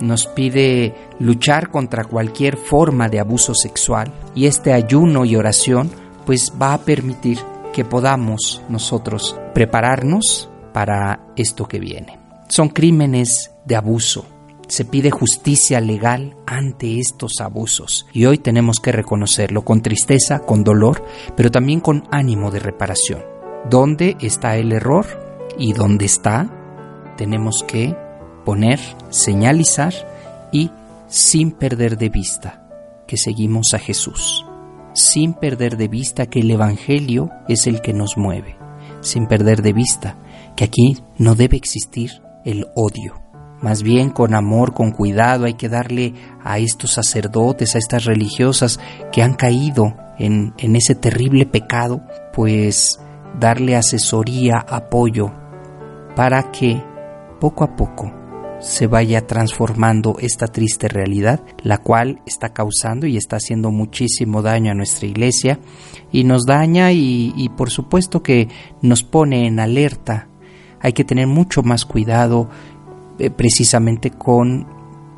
nos 0.00 0.26
pide 0.26 0.94
luchar 1.18 1.70
contra 1.70 2.04
cualquier 2.04 2.56
forma 2.56 3.08
de 3.08 3.20
abuso 3.20 3.54
sexual 3.54 4.12
y 4.34 4.46
este 4.46 4.72
ayuno 4.72 5.24
y 5.24 5.36
oración 5.36 5.90
pues 6.26 6.52
va 6.60 6.74
a 6.74 6.78
permitir 6.78 7.38
que 7.76 7.84
podamos 7.84 8.62
nosotros 8.70 9.38
prepararnos 9.52 10.48
para 10.72 11.20
esto 11.36 11.68
que 11.68 11.78
viene. 11.78 12.18
Son 12.48 12.70
crímenes 12.70 13.50
de 13.66 13.76
abuso. 13.76 14.24
Se 14.66 14.86
pide 14.86 15.10
justicia 15.10 15.78
legal 15.82 16.38
ante 16.46 16.98
estos 16.98 17.32
abusos 17.38 18.06
y 18.14 18.24
hoy 18.24 18.38
tenemos 18.38 18.80
que 18.80 18.92
reconocerlo 18.92 19.62
con 19.62 19.82
tristeza, 19.82 20.38
con 20.38 20.64
dolor, 20.64 21.04
pero 21.36 21.50
también 21.50 21.80
con 21.80 22.04
ánimo 22.10 22.50
de 22.50 22.60
reparación. 22.60 23.22
¿Dónde 23.68 24.16
está 24.20 24.56
el 24.56 24.72
error? 24.72 25.04
¿Y 25.58 25.74
dónde 25.74 26.06
está? 26.06 26.48
Tenemos 27.18 27.62
que 27.68 27.94
poner, 28.46 28.80
señalizar 29.10 29.92
y 30.50 30.70
sin 31.08 31.52
perder 31.52 31.98
de 31.98 32.08
vista 32.08 32.66
que 33.06 33.18
seguimos 33.18 33.74
a 33.74 33.78
Jesús, 33.78 34.46
sin 34.96 35.34
perder 35.34 35.76
de 35.76 35.88
vista 35.88 36.24
que 36.26 36.40
el 36.40 36.50
Evangelio 36.50 37.28
es 37.48 37.66
el 37.66 37.82
que 37.82 37.92
nos 37.92 38.16
mueve, 38.16 38.56
sin 39.02 39.26
perder 39.26 39.60
de 39.60 39.74
vista 39.74 40.16
que 40.56 40.64
aquí 40.64 40.96
no 41.18 41.34
debe 41.34 41.58
existir 41.58 42.22
el 42.46 42.66
odio. 42.74 43.20
Más 43.60 43.82
bien 43.82 44.08
con 44.08 44.34
amor, 44.34 44.72
con 44.72 44.92
cuidado 44.92 45.44
hay 45.44 45.52
que 45.52 45.68
darle 45.68 46.14
a 46.42 46.58
estos 46.58 46.94
sacerdotes, 46.94 47.74
a 47.74 47.78
estas 47.78 48.06
religiosas 48.06 48.80
que 49.12 49.22
han 49.22 49.34
caído 49.34 49.94
en, 50.18 50.54
en 50.56 50.76
ese 50.76 50.94
terrible 50.94 51.44
pecado, 51.44 52.00
pues 52.32 52.98
darle 53.38 53.76
asesoría, 53.76 54.64
apoyo, 54.66 55.30
para 56.14 56.50
que 56.50 56.82
poco 57.38 57.64
a 57.64 57.76
poco 57.76 58.15
se 58.60 58.86
vaya 58.86 59.26
transformando 59.26 60.16
esta 60.18 60.46
triste 60.46 60.88
realidad, 60.88 61.42
la 61.62 61.78
cual 61.78 62.20
está 62.26 62.50
causando 62.50 63.06
y 63.06 63.16
está 63.16 63.36
haciendo 63.36 63.70
muchísimo 63.70 64.42
daño 64.42 64.72
a 64.72 64.74
nuestra 64.74 65.06
iglesia 65.06 65.58
y 66.10 66.24
nos 66.24 66.46
daña 66.46 66.92
y, 66.92 67.50
por 67.56 67.70
supuesto 67.70 68.22
que 68.22 68.48
nos 68.82 69.02
pone 69.02 69.46
en 69.46 69.60
alerta. 69.60 70.28
Hay 70.80 70.92
que 70.92 71.04
tener 71.04 71.26
mucho 71.26 71.62
más 71.62 71.84
cuidado 71.84 72.48
eh, 73.18 73.30
precisamente 73.30 74.10
con 74.10 74.66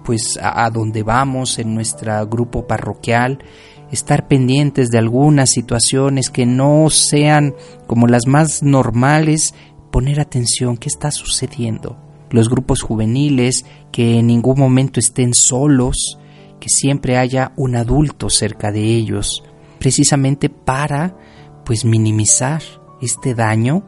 pues 0.05 0.39
a, 0.41 0.65
a 0.65 0.71
donde 0.71 1.03
vamos 1.03 1.59
en 1.59 1.75
nuestro 1.75 2.27
grupo 2.27 2.67
parroquial, 2.67 3.45
estar 3.93 4.27
pendientes 4.27 4.89
de 4.89 4.99
algunas 4.99 5.51
situaciones 5.51 6.31
que 6.31 6.47
no 6.47 6.89
sean 6.89 7.55
como 7.87 8.07
las 8.07 8.27
más 8.27 8.63
normales, 8.63 9.55
poner 9.91 10.19
atención, 10.19 10.79
¿qué 10.79 10.89
está 10.89 11.11
sucediendo? 11.11 12.08
Los 12.31 12.49
grupos 12.49 12.83
juveniles, 12.83 13.65
que 13.93 14.19
en 14.19 14.27
ningún 14.27 14.59
momento 14.59 15.01
estén 15.01 15.33
solos, 15.35 16.19
que 16.61 16.69
siempre 16.69 17.17
haya 17.17 17.53
un 17.57 17.77
adulto 17.77 18.31
cerca 18.31 18.73
de 18.73 18.83
ellos, 18.83 19.43
precisamente 19.79 20.49
para 20.49 21.17
pues 21.65 21.85
minimizar 21.85 22.63
este 23.01 23.35
daño 23.35 23.85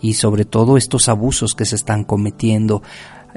y 0.00 0.14
sobre 0.14 0.44
todo 0.44 0.76
estos 0.76 1.08
abusos 1.08 1.54
que 1.54 1.64
se 1.64 1.76
están 1.76 2.04
cometiendo. 2.04 2.82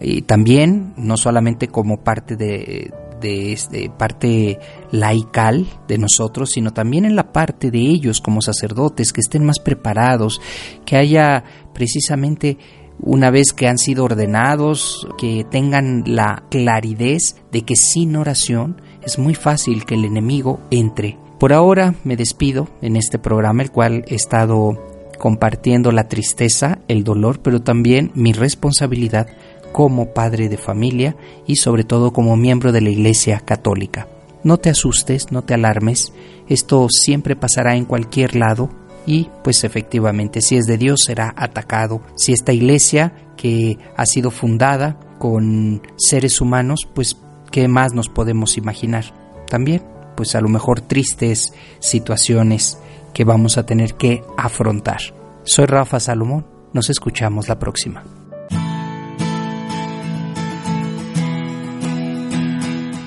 Y 0.01 0.23
también, 0.23 0.93
no 0.97 1.15
solamente 1.15 1.67
como 1.67 2.03
parte 2.03 2.35
de, 2.35 2.91
de 3.21 3.53
este, 3.53 3.89
parte 3.89 4.59
laical 4.91 5.65
de 5.87 5.97
nosotros, 5.97 6.51
sino 6.51 6.71
también 6.71 7.05
en 7.05 7.15
la 7.15 7.31
parte 7.31 7.71
de 7.71 7.79
ellos 7.79 8.21
como 8.21 8.41
sacerdotes, 8.41 9.13
que 9.13 9.21
estén 9.21 9.45
más 9.45 9.59
preparados, 9.59 10.41
que 10.85 10.97
haya 10.97 11.43
precisamente 11.73 12.57
una 12.99 13.29
vez 13.31 13.53
que 13.53 13.67
han 13.67 13.77
sido 13.77 14.05
ordenados, 14.05 15.07
que 15.17 15.45
tengan 15.49 16.03
la 16.05 16.43
claridad 16.49 17.17
de 17.51 17.61
que 17.63 17.75
sin 17.75 18.15
oración 18.15 18.81
es 19.03 19.19
muy 19.19 19.35
fácil 19.35 19.85
que 19.85 19.95
el 19.95 20.05
enemigo 20.05 20.59
entre. 20.71 21.17
Por 21.39 21.53
ahora 21.53 21.95
me 22.03 22.15
despido 22.15 22.69
en 22.81 22.95
este 22.95 23.19
programa, 23.19 23.63
el 23.63 23.71
cual 23.71 24.05
he 24.07 24.15
estado 24.15 24.79
compartiendo 25.19 25.91
la 25.91 26.07
tristeza, 26.07 26.79
el 26.87 27.03
dolor, 27.03 27.39
pero 27.41 27.61
también 27.61 28.11
mi 28.15 28.33
responsabilidad 28.33 29.27
como 29.71 30.13
padre 30.13 30.47
de 30.47 30.57
familia 30.57 31.15
y 31.45 31.57
sobre 31.57 31.83
todo 31.83 32.13
como 32.13 32.37
miembro 32.37 32.71
de 32.71 32.81
la 32.81 32.89
Iglesia 32.89 33.41
Católica. 33.41 34.07
No 34.43 34.57
te 34.57 34.69
asustes, 34.69 35.31
no 35.31 35.41
te 35.41 35.53
alarmes, 35.53 36.13
esto 36.47 36.87
siempre 36.89 37.35
pasará 37.35 37.75
en 37.75 37.85
cualquier 37.85 38.35
lado, 38.35 38.69
y 39.05 39.29
pues 39.43 39.63
efectivamente 39.63 40.41
si 40.41 40.57
es 40.57 40.65
de 40.65 40.77
Dios 40.77 41.01
será 41.05 41.33
atacado. 41.37 42.01
Si 42.15 42.33
esta 42.33 42.53
iglesia 42.53 43.13
que 43.37 43.77
ha 43.95 44.05
sido 44.05 44.31
fundada 44.31 44.99
con 45.19 45.81
seres 45.97 46.41
humanos, 46.41 46.87
pues 46.93 47.17
¿qué 47.51 47.67
más 47.67 47.93
nos 47.93 48.09
podemos 48.09 48.57
imaginar? 48.57 49.05
También 49.47 49.83
pues 50.15 50.35
a 50.35 50.41
lo 50.41 50.49
mejor 50.49 50.81
tristes 50.81 51.53
situaciones 51.79 52.77
que 53.13 53.23
vamos 53.23 53.57
a 53.57 53.65
tener 53.65 53.95
que 53.95 54.23
afrontar. 54.37 54.99
Soy 55.43 55.65
Rafa 55.65 55.99
Salomón, 55.99 56.45
nos 56.73 56.89
escuchamos 56.89 57.47
la 57.47 57.59
próxima. 57.59 58.03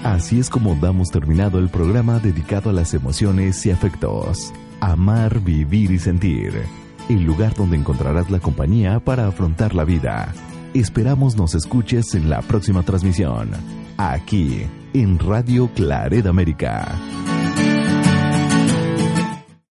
Así 0.05 0.41
es 0.41 0.51
como 0.51 0.75
damos 0.75 1.11
terminado 1.11 1.59
el 1.59 1.69
programa 1.69 2.19
dedicado 2.19 2.71
a 2.71 2.73
las 2.73 2.95
emociones 2.95 3.65
y 3.67 3.71
afectos. 3.71 4.53
Amar, 4.81 5.41
vivir 5.41 5.91
y 5.91 5.99
sentir. 5.99 6.53
El 7.09 7.25
lugar 7.25 7.55
donde 7.55 7.77
encontrarás 7.77 8.31
la 8.31 8.39
compañía 8.39 9.01
para 9.01 9.27
afrontar 9.27 9.75
la 9.75 9.85
vida. 9.85 10.33
Esperamos 10.75 11.37
nos 11.37 11.55
escuches 11.55 12.15
en 12.15 12.31
la 12.31 12.43
próxima 12.43 12.83
transmisión. 12.83 13.51
Aquí, 13.97 14.63
en 14.95 15.19
Radio 15.19 15.69
Claret 15.75 16.27
América. 16.27 16.97